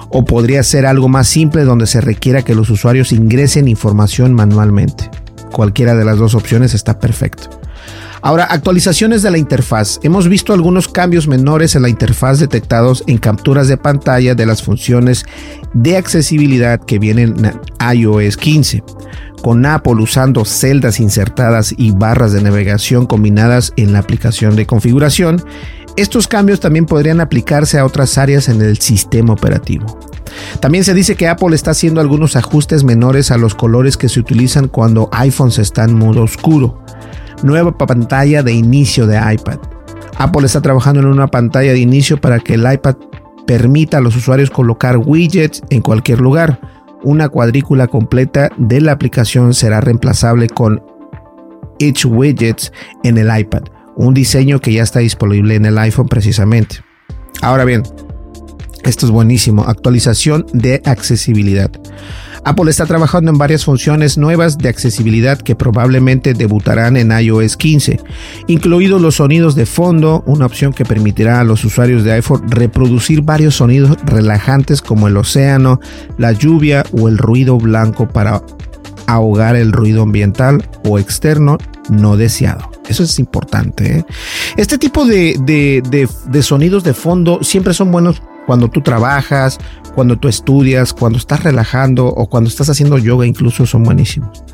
O 0.08 0.24
podría 0.24 0.62
ser 0.62 0.86
algo 0.86 1.08
más 1.08 1.28
simple 1.28 1.64
donde 1.64 1.86
se 1.86 2.00
requiera 2.00 2.42
que 2.42 2.54
los 2.54 2.70
usuarios 2.70 3.12
ingresen 3.12 3.68
información 3.68 4.32
manualmente. 4.32 5.10
Cualquiera 5.52 5.94
de 5.94 6.04
las 6.04 6.18
dos 6.18 6.34
opciones 6.34 6.74
está 6.74 6.98
perfecto. 6.98 7.50
Ahora, 8.24 8.44
actualizaciones 8.44 9.22
de 9.22 9.32
la 9.32 9.38
interfaz. 9.38 9.98
Hemos 10.04 10.28
visto 10.28 10.52
algunos 10.52 10.86
cambios 10.86 11.26
menores 11.26 11.74
en 11.74 11.82
la 11.82 11.88
interfaz 11.88 12.38
detectados 12.38 13.02
en 13.08 13.18
capturas 13.18 13.66
de 13.66 13.76
pantalla 13.76 14.36
de 14.36 14.46
las 14.46 14.62
funciones 14.62 15.26
de 15.74 15.96
accesibilidad 15.96 16.80
que 16.80 17.00
vienen 17.00 17.34
en 17.44 17.98
iOS 17.98 18.36
15, 18.36 18.84
con 19.42 19.66
Apple 19.66 19.94
usando 19.94 20.44
celdas 20.44 21.00
insertadas 21.00 21.74
y 21.76 21.90
barras 21.90 22.32
de 22.32 22.42
navegación 22.42 23.06
combinadas 23.06 23.72
en 23.76 23.92
la 23.92 23.98
aplicación 23.98 24.54
de 24.54 24.66
configuración. 24.66 25.44
Estos 25.96 26.28
cambios 26.28 26.60
también 26.60 26.86
podrían 26.86 27.20
aplicarse 27.20 27.80
a 27.80 27.84
otras 27.84 28.18
áreas 28.18 28.48
en 28.48 28.62
el 28.62 28.78
sistema 28.78 29.32
operativo. 29.32 29.98
También 30.60 30.84
se 30.84 30.94
dice 30.94 31.16
que 31.16 31.28
Apple 31.28 31.54
está 31.54 31.72
haciendo 31.72 32.00
algunos 32.00 32.36
ajustes 32.36 32.84
menores 32.84 33.30
a 33.30 33.38
los 33.38 33.54
colores 33.54 33.96
que 33.96 34.08
se 34.08 34.20
utilizan 34.20 34.68
cuando 34.68 35.08
iPhones 35.12 35.58
están 35.58 35.90
en 35.90 35.98
modo 35.98 36.22
oscuro. 36.22 36.82
Nueva 37.42 37.76
pantalla 37.76 38.42
de 38.42 38.52
inicio 38.52 39.06
de 39.06 39.16
iPad. 39.16 39.58
Apple 40.18 40.46
está 40.46 40.60
trabajando 40.60 41.00
en 41.00 41.06
una 41.06 41.26
pantalla 41.26 41.72
de 41.72 41.78
inicio 41.78 42.20
para 42.20 42.38
que 42.38 42.54
el 42.54 42.70
iPad 42.70 42.96
permita 43.46 43.98
a 43.98 44.00
los 44.00 44.16
usuarios 44.16 44.50
colocar 44.50 44.98
widgets 44.98 45.62
en 45.70 45.82
cualquier 45.82 46.20
lugar. 46.20 46.60
Una 47.02 47.28
cuadrícula 47.28 47.88
completa 47.88 48.50
de 48.56 48.80
la 48.80 48.92
aplicación 48.92 49.54
será 49.54 49.80
reemplazable 49.80 50.48
con 50.48 50.82
Each 51.80 52.06
Widgets 52.06 52.72
en 53.02 53.18
el 53.18 53.36
iPad, 53.36 53.62
un 53.96 54.14
diseño 54.14 54.60
que 54.60 54.72
ya 54.72 54.84
está 54.84 55.00
disponible 55.00 55.56
en 55.56 55.66
el 55.66 55.78
iPhone 55.78 56.06
precisamente. 56.08 56.76
Ahora 57.40 57.64
bien, 57.64 57.82
esto 58.84 59.06
es 59.06 59.12
buenísimo, 59.12 59.64
actualización 59.64 60.46
de 60.52 60.82
accesibilidad. 60.84 61.70
Apple 62.44 62.70
está 62.70 62.86
trabajando 62.86 63.30
en 63.30 63.38
varias 63.38 63.64
funciones 63.64 64.18
nuevas 64.18 64.58
de 64.58 64.68
accesibilidad 64.68 65.38
que 65.38 65.54
probablemente 65.54 66.34
debutarán 66.34 66.96
en 66.96 67.12
iOS 67.12 67.56
15, 67.56 68.00
incluidos 68.48 69.00
los 69.00 69.16
sonidos 69.16 69.54
de 69.54 69.64
fondo, 69.64 70.24
una 70.26 70.46
opción 70.46 70.72
que 70.72 70.84
permitirá 70.84 71.40
a 71.40 71.44
los 71.44 71.64
usuarios 71.64 72.02
de 72.02 72.12
iPhone 72.12 72.50
reproducir 72.50 73.22
varios 73.22 73.56
sonidos 73.56 73.96
relajantes 74.04 74.82
como 74.82 75.06
el 75.06 75.16
océano, 75.16 75.78
la 76.18 76.32
lluvia 76.32 76.84
o 76.92 77.08
el 77.08 77.16
ruido 77.16 77.58
blanco 77.58 78.08
para 78.08 78.42
ahogar 79.06 79.54
el 79.54 79.72
ruido 79.72 80.02
ambiental 80.02 80.68
o 80.84 80.98
externo 80.98 81.58
no 81.90 82.16
deseado. 82.16 82.70
Eso 82.88 83.04
es 83.04 83.18
importante. 83.18 83.98
¿eh? 83.98 84.04
Este 84.56 84.78
tipo 84.78 85.04
de, 85.04 85.36
de, 85.38 86.42
sonidos 86.42 86.82
de 86.84 86.94
fondo 86.94 87.42
siempre 87.42 87.74
son 87.74 87.92
buenos 87.92 88.22
cuando 88.52 88.68
tú 88.68 88.82
trabajas, 88.82 89.56
cuando 89.94 90.18
tú 90.18 90.28
estudias, 90.28 90.92
cuando 90.92 91.16
estás 91.16 91.42
relajando 91.42 92.06
o 92.06 92.28
cuando 92.28 92.50
estás 92.50 92.68
haciendo 92.68 92.98
yoga, 92.98 93.24
incluso 93.24 93.64
son 93.64 93.82
buenísimos. 93.82 94.44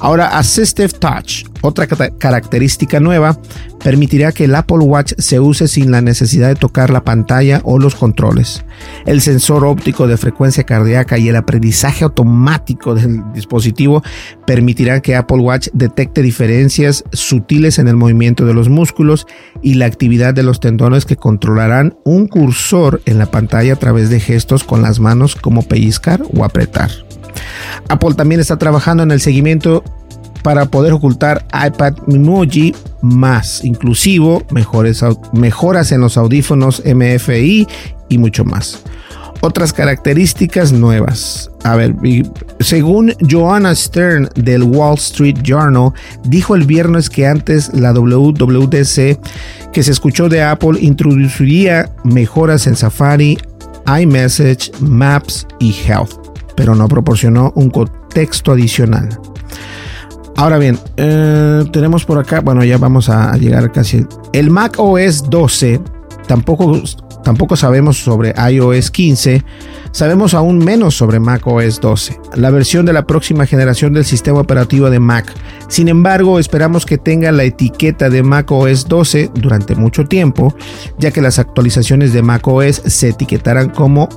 Ahora, 0.00 0.36
Assistive 0.36 0.90
Touch, 0.90 1.46
otra 1.62 1.86
característica 1.86 3.00
nueva, 3.00 3.38
permitirá 3.82 4.32
que 4.32 4.44
el 4.44 4.54
Apple 4.54 4.78
Watch 4.78 5.12
se 5.18 5.40
use 5.40 5.68
sin 5.68 5.90
la 5.90 6.00
necesidad 6.00 6.48
de 6.48 6.54
tocar 6.54 6.90
la 6.90 7.04
pantalla 7.04 7.60
o 7.64 7.78
los 7.78 7.94
controles. 7.94 8.64
El 9.06 9.20
sensor 9.20 9.64
óptico 9.64 10.06
de 10.06 10.16
frecuencia 10.16 10.64
cardíaca 10.64 11.18
y 11.18 11.28
el 11.28 11.36
aprendizaje 11.36 12.04
automático 12.04 12.94
del 12.94 13.22
dispositivo 13.32 14.02
permitirán 14.46 15.00
que 15.00 15.16
Apple 15.16 15.38
Watch 15.38 15.68
detecte 15.72 16.22
diferencias 16.22 17.04
sutiles 17.12 17.78
en 17.78 17.88
el 17.88 17.96
movimiento 17.96 18.46
de 18.46 18.54
los 18.54 18.68
músculos 18.68 19.26
y 19.62 19.74
la 19.74 19.86
actividad 19.86 20.34
de 20.34 20.42
los 20.42 20.60
tendones 20.60 21.04
que 21.04 21.16
controlarán 21.16 21.96
un 22.04 22.26
cursor 22.26 23.00
en 23.06 23.18
la 23.18 23.30
pantalla 23.30 23.74
a 23.74 23.76
través 23.76 24.10
de 24.10 24.20
gestos 24.20 24.64
con 24.64 24.82
las 24.82 25.00
manos 25.00 25.36
como 25.36 25.62
pellizcar 25.62 26.22
o 26.34 26.44
apretar. 26.44 26.90
Apple 27.88 28.14
también 28.14 28.40
está 28.40 28.58
trabajando 28.58 29.02
en 29.02 29.10
el 29.10 29.20
seguimiento 29.20 29.84
para 30.42 30.66
poder 30.66 30.92
ocultar 30.92 31.44
iPad 31.52 31.94
Memoji 32.06 32.74
más 33.00 33.64
inclusivo, 33.64 34.42
mejores, 34.50 35.04
mejoras 35.32 35.92
en 35.92 36.00
los 36.00 36.16
audífonos 36.16 36.82
MFI 36.84 37.66
y 38.08 38.18
mucho 38.18 38.44
más. 38.44 38.82
Otras 39.40 39.72
características 39.72 40.72
nuevas. 40.72 41.48
A 41.62 41.76
ver, 41.76 41.94
según 42.58 43.14
Joanna 43.30 43.72
Stern 43.72 44.28
del 44.34 44.64
Wall 44.64 44.96
Street 44.96 45.36
Journal, 45.44 45.92
dijo 46.24 46.56
el 46.56 46.64
viernes 46.64 47.08
que 47.08 47.24
antes 47.24 47.72
la 47.72 47.92
WWDC 47.92 49.18
que 49.72 49.82
se 49.82 49.92
escuchó 49.92 50.28
de 50.28 50.42
Apple 50.42 50.80
introduciría 50.80 51.88
mejoras 52.02 52.66
en 52.66 52.74
Safari, 52.74 53.38
iMessage, 53.86 54.72
Maps 54.80 55.46
y 55.60 55.72
Health, 55.86 56.10
pero 56.56 56.74
no 56.74 56.88
proporcionó 56.88 57.52
un 57.54 57.70
contexto 57.70 58.52
adicional. 58.52 59.08
Ahora 60.38 60.58
bien, 60.58 60.78
eh, 60.96 61.64
tenemos 61.72 62.04
por 62.04 62.16
acá, 62.16 62.38
bueno, 62.38 62.62
ya 62.62 62.78
vamos 62.78 63.08
a 63.08 63.36
llegar 63.36 63.72
casi. 63.72 64.06
El 64.32 64.50
Mac 64.50 64.76
OS 64.78 65.28
12, 65.28 65.80
tampoco, 66.28 66.80
tampoco 67.24 67.56
sabemos 67.56 67.98
sobre 67.98 68.32
iOS 68.52 68.92
15, 68.92 69.42
sabemos 69.90 70.34
aún 70.34 70.58
menos 70.58 70.96
sobre 70.96 71.18
Mac 71.18 71.44
OS 71.44 71.80
12, 71.80 72.20
la 72.36 72.50
versión 72.50 72.86
de 72.86 72.92
la 72.92 73.04
próxima 73.04 73.46
generación 73.46 73.94
del 73.94 74.04
sistema 74.04 74.38
operativo 74.38 74.90
de 74.90 75.00
Mac. 75.00 75.34
Sin 75.66 75.88
embargo, 75.88 76.38
esperamos 76.38 76.86
que 76.86 76.98
tenga 76.98 77.32
la 77.32 77.42
etiqueta 77.42 78.08
de 78.08 78.22
Mac 78.22 78.48
OS 78.52 78.86
12 78.86 79.32
durante 79.34 79.74
mucho 79.74 80.04
tiempo, 80.04 80.54
ya 80.98 81.10
que 81.10 81.20
las 81.20 81.40
actualizaciones 81.40 82.12
de 82.12 82.22
Mac 82.22 82.46
OS 82.46 82.82
se 82.86 83.08
etiquetarán 83.08 83.70
como 83.70 84.08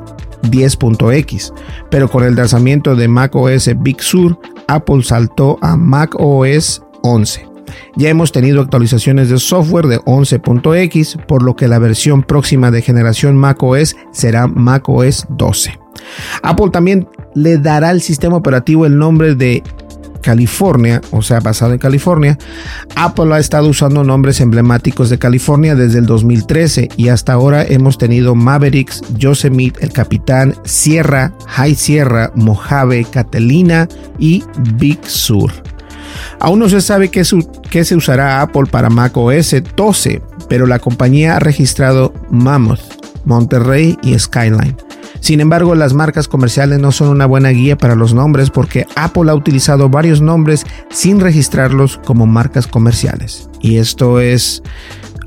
10.x, 0.43 1.53
pero 1.89 2.09
con 2.09 2.23
el 2.23 2.35
lanzamiento 2.35 2.95
de 2.95 3.07
Mac 3.07 3.35
OS 3.35 3.71
Big 3.79 4.01
Sur, 4.01 4.39
Apple 4.75 5.03
saltó 5.03 5.57
a 5.61 5.75
Mac 5.75 6.15
OS 6.17 6.81
11. 7.03 7.47
Ya 7.95 8.09
hemos 8.09 8.31
tenido 8.31 8.61
actualizaciones 8.61 9.29
de 9.29 9.37
software 9.37 9.87
de 9.87 9.99
11.x, 9.99 11.17
por 11.27 11.43
lo 11.43 11.55
que 11.55 11.67
la 11.67 11.79
versión 11.79 12.23
próxima 12.23 12.71
de 12.71 12.81
generación 12.81 13.37
Mac 13.37 13.61
OS 13.61 13.95
será 14.11 14.47
Mac 14.47 14.87
OS 14.87 15.25
12. 15.29 15.79
Apple 16.43 16.69
también 16.71 17.07
le 17.35 17.57
dará 17.57 17.89
al 17.89 18.01
sistema 18.01 18.35
operativo 18.35 18.85
el 18.85 18.97
nombre 18.97 19.35
de 19.35 19.63
California, 20.21 21.01
o 21.11 21.21
sea, 21.21 21.39
basado 21.39 21.73
en 21.73 21.79
California, 21.79 22.37
Apple 22.95 23.33
ha 23.33 23.39
estado 23.39 23.67
usando 23.67 24.03
nombres 24.03 24.39
emblemáticos 24.39 25.09
de 25.09 25.19
California 25.19 25.75
desde 25.75 25.99
el 25.99 26.05
2013 26.05 26.89
y 26.95 27.09
hasta 27.09 27.33
ahora 27.33 27.63
hemos 27.63 27.97
tenido 27.97 28.35
Mavericks, 28.35 29.01
Yosemite, 29.17 29.83
El 29.83 29.91
Capitán, 29.91 30.55
Sierra, 30.63 31.33
High 31.47 31.75
Sierra, 31.75 32.31
Mojave, 32.35 33.05
Catalina 33.05 33.87
y 34.19 34.43
Big 34.75 34.99
Sur. 35.05 35.51
Aún 36.39 36.59
no 36.59 36.69
se 36.69 36.81
sabe 36.81 37.09
qué, 37.09 37.23
qué 37.69 37.85
se 37.85 37.95
usará 37.95 38.41
Apple 38.41 38.65
para 38.69 38.89
Mac 38.89 39.15
OS 39.15 39.55
12, 39.75 40.21
pero 40.49 40.65
la 40.67 40.79
compañía 40.79 41.35
ha 41.35 41.39
registrado 41.39 42.13
Mammoth, 42.29 42.81
Monterrey 43.25 43.97
y 44.01 44.17
Skyline. 44.17 44.75
Sin 45.21 45.39
embargo, 45.39 45.75
las 45.75 45.93
marcas 45.93 46.27
comerciales 46.27 46.79
no 46.79 46.91
son 46.91 47.09
una 47.09 47.27
buena 47.27 47.49
guía 47.49 47.77
para 47.77 47.95
los 47.95 48.13
nombres 48.13 48.49
porque 48.49 48.87
Apple 48.95 49.29
ha 49.29 49.35
utilizado 49.35 49.87
varios 49.87 50.19
nombres 50.19 50.65
sin 50.89 51.19
registrarlos 51.19 51.99
como 52.03 52.25
marcas 52.25 52.67
comerciales. 52.67 53.49
Y 53.61 53.77
esto 53.77 54.19
es... 54.19 54.63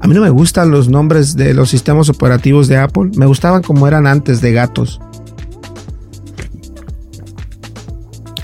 A 0.01 0.09
mí 0.09 0.15
no 0.15 0.21
me 0.21 0.31
gustan 0.31 0.71
los 0.71 0.89
nombres 0.89 1.37
de 1.37 1.55
los 1.55 1.71
sistemas 1.71 2.11
operativos 2.11 2.69
de 2.69 2.77
Apple. 2.77 3.13
Me 3.17 3.25
gustaban 3.25 3.63
como 3.63 3.89
eran 3.89 4.07
antes 4.07 4.41
de 4.41 4.53
gatos. 4.53 5.01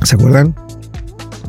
¿Se 0.04 0.14
acuerdan? 0.14 0.54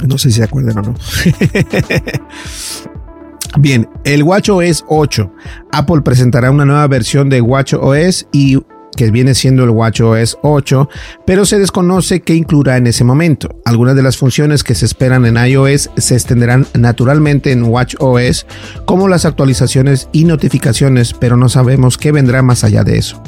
No 0.06 0.18
sé 0.18 0.32
si 0.32 0.38
se 0.38 0.44
acuerdan 0.44 0.80
o 0.80 0.82
no. 0.82 0.96
Bien, 3.60 3.88
el 4.04 4.24
WatchOS 4.24 4.86
8. 4.88 5.34
Apple 5.72 6.02
presentará 6.02 6.52
una 6.52 6.66
nueva 6.66 6.88
versión 6.88 7.30
de 7.30 7.42
WatchOS 7.42 8.28
y 8.32 8.58
que 8.96 9.12
viene 9.12 9.34
siendo 9.34 9.64
el 9.64 9.70
WatchOS 9.70 10.38
8, 10.42 10.90
pero 11.26 11.46
se 11.46 11.60
desconoce 11.60 12.22
qué 12.22 12.36
incluirá 12.36 12.78
en 12.78 12.88
ese 12.88 13.04
momento. 13.04 13.50
Algunas 13.66 13.96
de 13.96 14.04
las 14.04 14.18
funciones 14.18 14.64
que 14.64 14.76
se 14.76 14.86
esperan 14.86 15.26
en 15.26 15.38
iOS 15.38 15.90
se 15.98 16.16
extenderán 16.16 16.68
naturalmente 16.74 17.52
en 17.52 17.64
WatchOS, 17.64 18.46
como 18.86 19.08
las 19.08 19.26
actualizaciones 19.26 20.10
y 20.12 20.26
notificaciones, 20.26 21.14
pero 21.14 21.38
no 21.38 21.50
sabemos 21.50 21.98
qué 21.98 22.12
vendrá 22.12 22.42
más 22.42 22.64
allá 22.64 22.84
de 22.84 22.98
eso. 22.98 23.22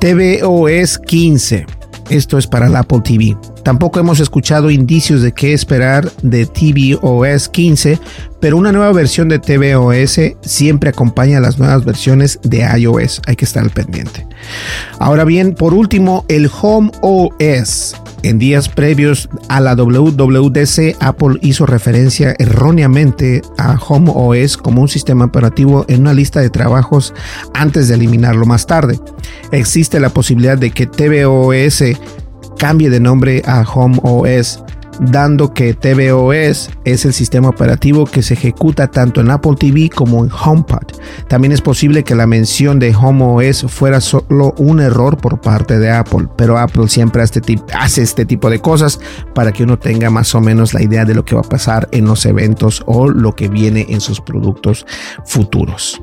tvOS 0.00 0.98
15. 0.98 1.66
Esto 2.10 2.38
es 2.38 2.46
para 2.46 2.66
el 2.66 2.76
Apple 2.76 3.00
TV. 3.02 3.53
Tampoco 3.64 3.98
hemos 3.98 4.20
escuchado 4.20 4.70
indicios 4.70 5.22
de 5.22 5.32
qué 5.32 5.54
esperar 5.54 6.12
de 6.22 6.44
tvOS 6.44 7.48
15, 7.48 7.98
pero 8.38 8.58
una 8.58 8.72
nueva 8.72 8.92
versión 8.92 9.30
de 9.30 9.38
tvOS 9.38 10.20
siempre 10.42 10.90
acompaña 10.90 11.38
a 11.38 11.40
las 11.40 11.58
nuevas 11.58 11.82
versiones 11.82 12.38
de 12.42 12.58
iOS. 12.78 13.22
Hay 13.26 13.36
que 13.36 13.46
estar 13.46 13.64
al 13.64 13.70
pendiente. 13.70 14.26
Ahora 14.98 15.24
bien, 15.24 15.54
por 15.54 15.72
último, 15.72 16.26
el 16.28 16.50
Home 16.60 16.90
OS. 17.00 17.96
En 18.22 18.38
días 18.38 18.68
previos 18.68 19.28
a 19.48 19.60
la 19.60 19.74
WWDC, 19.74 20.96
Apple 21.00 21.38
hizo 21.40 21.64
referencia 21.66 22.34
erróneamente 22.38 23.42
a 23.58 23.78
Home 23.88 24.12
OS 24.14 24.58
como 24.58 24.82
un 24.82 24.88
sistema 24.88 25.24
operativo 25.24 25.86
en 25.88 26.02
una 26.02 26.12
lista 26.12 26.40
de 26.40 26.50
trabajos 26.50 27.14
antes 27.54 27.88
de 27.88 27.94
eliminarlo 27.94 28.44
más 28.44 28.66
tarde. 28.66 28.98
Existe 29.52 30.00
la 30.00 30.10
posibilidad 30.10 30.58
de 30.58 30.70
que 30.70 30.86
tvOS 30.86 31.82
cambie 32.58 32.90
de 32.90 33.00
nombre 33.00 33.42
a 33.46 33.62
Home 33.62 33.98
OS 34.02 34.62
dando 35.00 35.52
que 35.52 35.74
tvOS 35.74 36.70
es 36.84 37.04
el 37.04 37.12
sistema 37.12 37.48
operativo 37.48 38.04
que 38.06 38.22
se 38.22 38.34
ejecuta 38.34 38.88
tanto 38.88 39.20
en 39.20 39.30
Apple 39.30 39.56
TV 39.58 39.90
como 39.90 40.24
en 40.24 40.30
HomePod. 40.30 40.98
También 41.28 41.52
es 41.52 41.60
posible 41.60 42.04
que 42.04 42.14
la 42.14 42.26
mención 42.26 42.78
de 42.78 42.94
HomeOS 42.94 43.66
fuera 43.68 44.00
solo 44.00 44.54
un 44.58 44.80
error 44.80 45.16
por 45.16 45.40
parte 45.40 45.78
de 45.78 45.90
Apple, 45.90 46.28
pero 46.36 46.58
Apple 46.58 46.88
siempre 46.88 47.22
hace 47.22 48.02
este 48.02 48.24
tipo 48.24 48.50
de 48.50 48.60
cosas 48.60 49.00
para 49.34 49.52
que 49.52 49.64
uno 49.64 49.78
tenga 49.78 50.10
más 50.10 50.34
o 50.34 50.40
menos 50.40 50.74
la 50.74 50.82
idea 50.82 51.04
de 51.04 51.14
lo 51.14 51.24
que 51.24 51.34
va 51.34 51.40
a 51.40 51.48
pasar 51.48 51.88
en 51.92 52.04
los 52.04 52.24
eventos 52.26 52.82
o 52.86 53.08
lo 53.08 53.34
que 53.34 53.48
viene 53.48 53.86
en 53.88 54.00
sus 54.00 54.20
productos 54.20 54.86
futuros. 55.24 56.00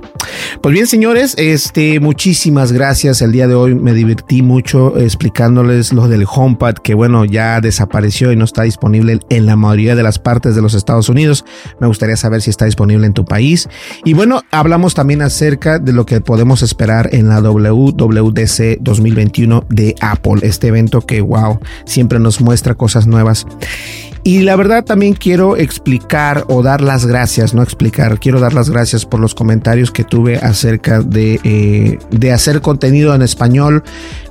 Pues 0.62 0.74
bien, 0.74 0.88
señores, 0.88 1.36
este, 1.38 2.00
muchísimas 2.00 2.72
gracias. 2.72 3.22
El 3.22 3.32
día 3.32 3.48
de 3.48 3.56
hoy 3.56 3.76
me 3.76 3.94
divertí 3.94 4.42
mucho 4.42 4.98
explicándoles 4.98 5.94
lo 5.94 6.08
del 6.08 6.26
HomePod, 6.30 6.76
que 6.76 6.94
bueno, 6.94 7.26
ya 7.26 7.62
desapareció 7.62 8.32
y 8.32 8.36
no 8.36 8.46
está 8.46 8.64
disponible 8.64 8.81
en 9.30 9.46
la 9.46 9.56
mayoría 9.56 9.96
de 9.96 10.04
las 10.04 10.20
partes 10.20 10.56
de 10.56 10.62
los 10.62 10.74
Estados 10.74 11.10
Unidos. 11.10 11.46
Me 11.80 11.88
gustaría 11.88 12.18
saber 12.18 12.42
si 12.42 12.50
está 12.50 12.66
disponible 12.66 13.08
en 13.08 13.14
tu 13.14 13.26
país. 13.26 13.70
Y 14.04 14.14
bueno, 14.14 14.42
hablamos 14.52 14.94
también 14.94 15.22
acerca 15.22 15.80
de 15.80 15.94
lo 15.94 16.06
que 16.06 16.22
podemos 16.22 16.62
esperar 16.62 17.10
en 17.14 17.28
la 17.28 17.42
WWDC 17.42 18.80
2021 18.80 19.66
de 19.70 19.96
Apple, 20.02 20.42
este 20.44 20.68
evento 20.68 21.02
que, 21.02 21.22
wow, 21.22 21.60
siempre 21.86 22.20
nos 22.20 22.42
muestra 22.42 22.76
cosas 22.76 23.08
nuevas. 23.08 23.46
Y 24.24 24.42
la 24.42 24.56
verdad 24.56 24.86
también 24.86 25.14
quiero 25.14 25.58
explicar 25.58 26.46
o 26.48 26.62
dar 26.62 26.82
las 26.82 27.08
gracias, 27.08 27.56
no 27.56 27.64
explicar, 27.64 28.20
quiero 28.20 28.40
dar 28.40 28.54
las 28.54 28.70
gracias 28.70 29.04
por 29.04 29.20
los 29.20 29.34
comentarios 29.34 29.90
que 29.90 30.04
tuve 30.04 30.38
acerca 30.38 31.02
de, 31.02 31.40
eh, 31.44 31.98
de 32.12 32.32
hacer 32.32 32.62
contenido 32.62 33.16
en 33.16 33.24
español. 33.24 33.84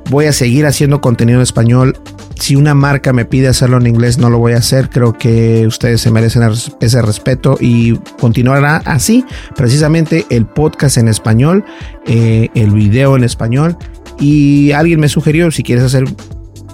Voy 0.08 0.26
a 0.26 0.32
seguir 0.32 0.66
haciendo 0.66 1.00
contenido 1.00 1.38
en 1.38 1.42
español. 1.42 1.98
Si 2.38 2.54
una 2.54 2.74
marca 2.74 3.12
me 3.12 3.24
pide 3.24 3.48
hacerlo 3.48 3.78
en 3.78 3.88
inglés, 3.88 4.18
no 4.18 4.30
lo 4.30 4.38
voy 4.38 4.52
a 4.52 4.58
hacer. 4.58 4.90
Creo 4.90 5.12
que 5.12 5.66
ustedes 5.66 6.00
se 6.00 6.12
merecen 6.12 6.42
ese 6.80 7.02
respeto 7.02 7.58
y 7.60 7.98
continuará 8.20 8.76
así. 8.84 9.24
Precisamente 9.56 10.24
el 10.30 10.46
podcast 10.46 10.98
en 10.98 11.08
español, 11.08 11.64
eh, 12.06 12.48
el 12.54 12.70
video 12.70 13.16
en 13.16 13.24
español. 13.24 13.76
Y 14.20 14.72
alguien 14.72 15.00
me 15.00 15.08
sugirió, 15.08 15.50
si 15.50 15.62
quieres 15.62 15.84
hacer 15.84 16.04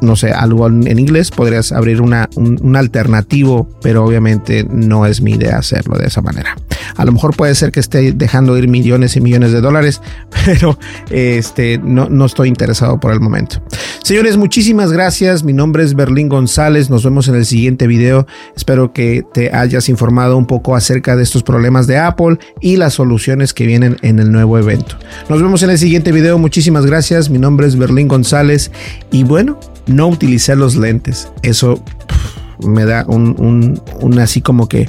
no 0.00 0.16
sé, 0.16 0.30
algo 0.30 0.66
en 0.66 0.98
inglés, 0.98 1.30
podrías 1.30 1.72
abrir 1.72 2.00
una, 2.00 2.28
un, 2.36 2.76
alternativo, 2.76 3.68
pero 3.82 4.04
obviamente 4.04 4.66
no 4.68 5.06
es 5.06 5.20
mi 5.20 5.32
idea 5.32 5.58
hacerlo 5.58 5.96
de 5.98 6.06
esa 6.06 6.22
manera. 6.22 6.56
A 6.96 7.04
lo 7.04 7.12
mejor 7.12 7.36
puede 7.36 7.54
ser 7.54 7.72
que 7.72 7.80
esté 7.80 8.12
dejando 8.12 8.56
ir 8.56 8.68
millones 8.68 9.16
y 9.16 9.20
millones 9.20 9.52
de 9.52 9.60
dólares, 9.60 10.00
pero 10.44 10.78
este, 11.10 11.78
no, 11.78 12.08
no 12.08 12.26
estoy 12.26 12.48
interesado 12.48 13.00
por 13.00 13.12
el 13.12 13.20
momento. 13.20 13.62
Señores, 14.02 14.36
muchísimas 14.36 14.92
gracias. 14.92 15.42
Mi 15.42 15.52
nombre 15.52 15.82
es 15.82 15.94
Berlín 15.94 16.28
González. 16.28 16.90
Nos 16.90 17.04
vemos 17.04 17.28
en 17.28 17.34
el 17.34 17.44
siguiente 17.44 17.86
video. 17.86 18.26
Espero 18.54 18.92
que 18.92 19.24
te 19.32 19.52
hayas 19.54 19.88
informado 19.88 20.36
un 20.36 20.46
poco 20.46 20.76
acerca 20.76 21.16
de 21.16 21.22
estos 21.22 21.42
problemas 21.42 21.86
de 21.86 21.98
Apple 21.98 22.38
y 22.60 22.76
las 22.76 22.94
soluciones 22.94 23.52
que 23.52 23.66
vienen 23.66 23.96
en 24.02 24.18
el 24.18 24.30
nuevo 24.30 24.58
evento. 24.58 24.96
Nos 25.28 25.42
vemos 25.42 25.62
en 25.62 25.70
el 25.70 25.78
siguiente 25.78 26.12
video. 26.12 26.38
Muchísimas 26.38 26.86
gracias. 26.86 27.30
Mi 27.30 27.38
nombre 27.38 27.66
es 27.66 27.76
Berlín 27.76 28.08
González 28.08 28.70
y 29.10 29.24
bueno, 29.24 29.58
no 29.86 30.08
utilicé 30.08 30.56
los 30.56 30.76
lentes. 30.76 31.28
Eso 31.42 31.82
me 32.64 32.84
da 32.84 33.04
un, 33.06 33.80
así 34.20 34.40
como 34.40 34.68
que 34.68 34.88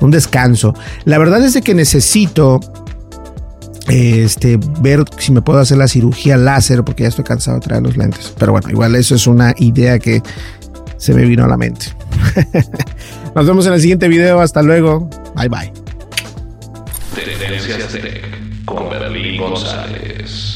un 0.00 0.10
descanso. 0.10 0.74
La 1.04 1.18
verdad 1.18 1.44
es 1.44 1.54
de 1.54 1.62
que 1.62 1.74
necesito 1.74 2.60
este, 3.88 4.58
ver 4.80 5.04
si 5.18 5.32
me 5.32 5.42
puedo 5.42 5.58
hacer 5.58 5.78
la 5.78 5.88
cirugía 5.88 6.36
láser 6.36 6.84
porque 6.84 7.04
ya 7.04 7.08
estoy 7.08 7.24
cansado 7.24 7.58
de 7.58 7.66
traer 7.66 7.82
los 7.82 7.96
lentes. 7.96 8.34
Pero 8.38 8.52
bueno, 8.52 8.70
igual 8.70 8.94
eso 8.94 9.14
es 9.14 9.26
una 9.26 9.54
idea 9.58 9.98
que 9.98 10.22
se 10.96 11.14
me 11.14 11.24
vino 11.24 11.44
a 11.44 11.48
la 11.48 11.56
mente. 11.56 11.86
Nos 13.34 13.46
vemos 13.46 13.66
en 13.66 13.74
el 13.74 13.80
siguiente 13.80 14.08
video. 14.08 14.40
Hasta 14.40 14.62
luego. 14.62 15.08
Bye 15.36 15.48
bye. 15.48 15.72
con 18.64 19.50
González. 19.50 20.55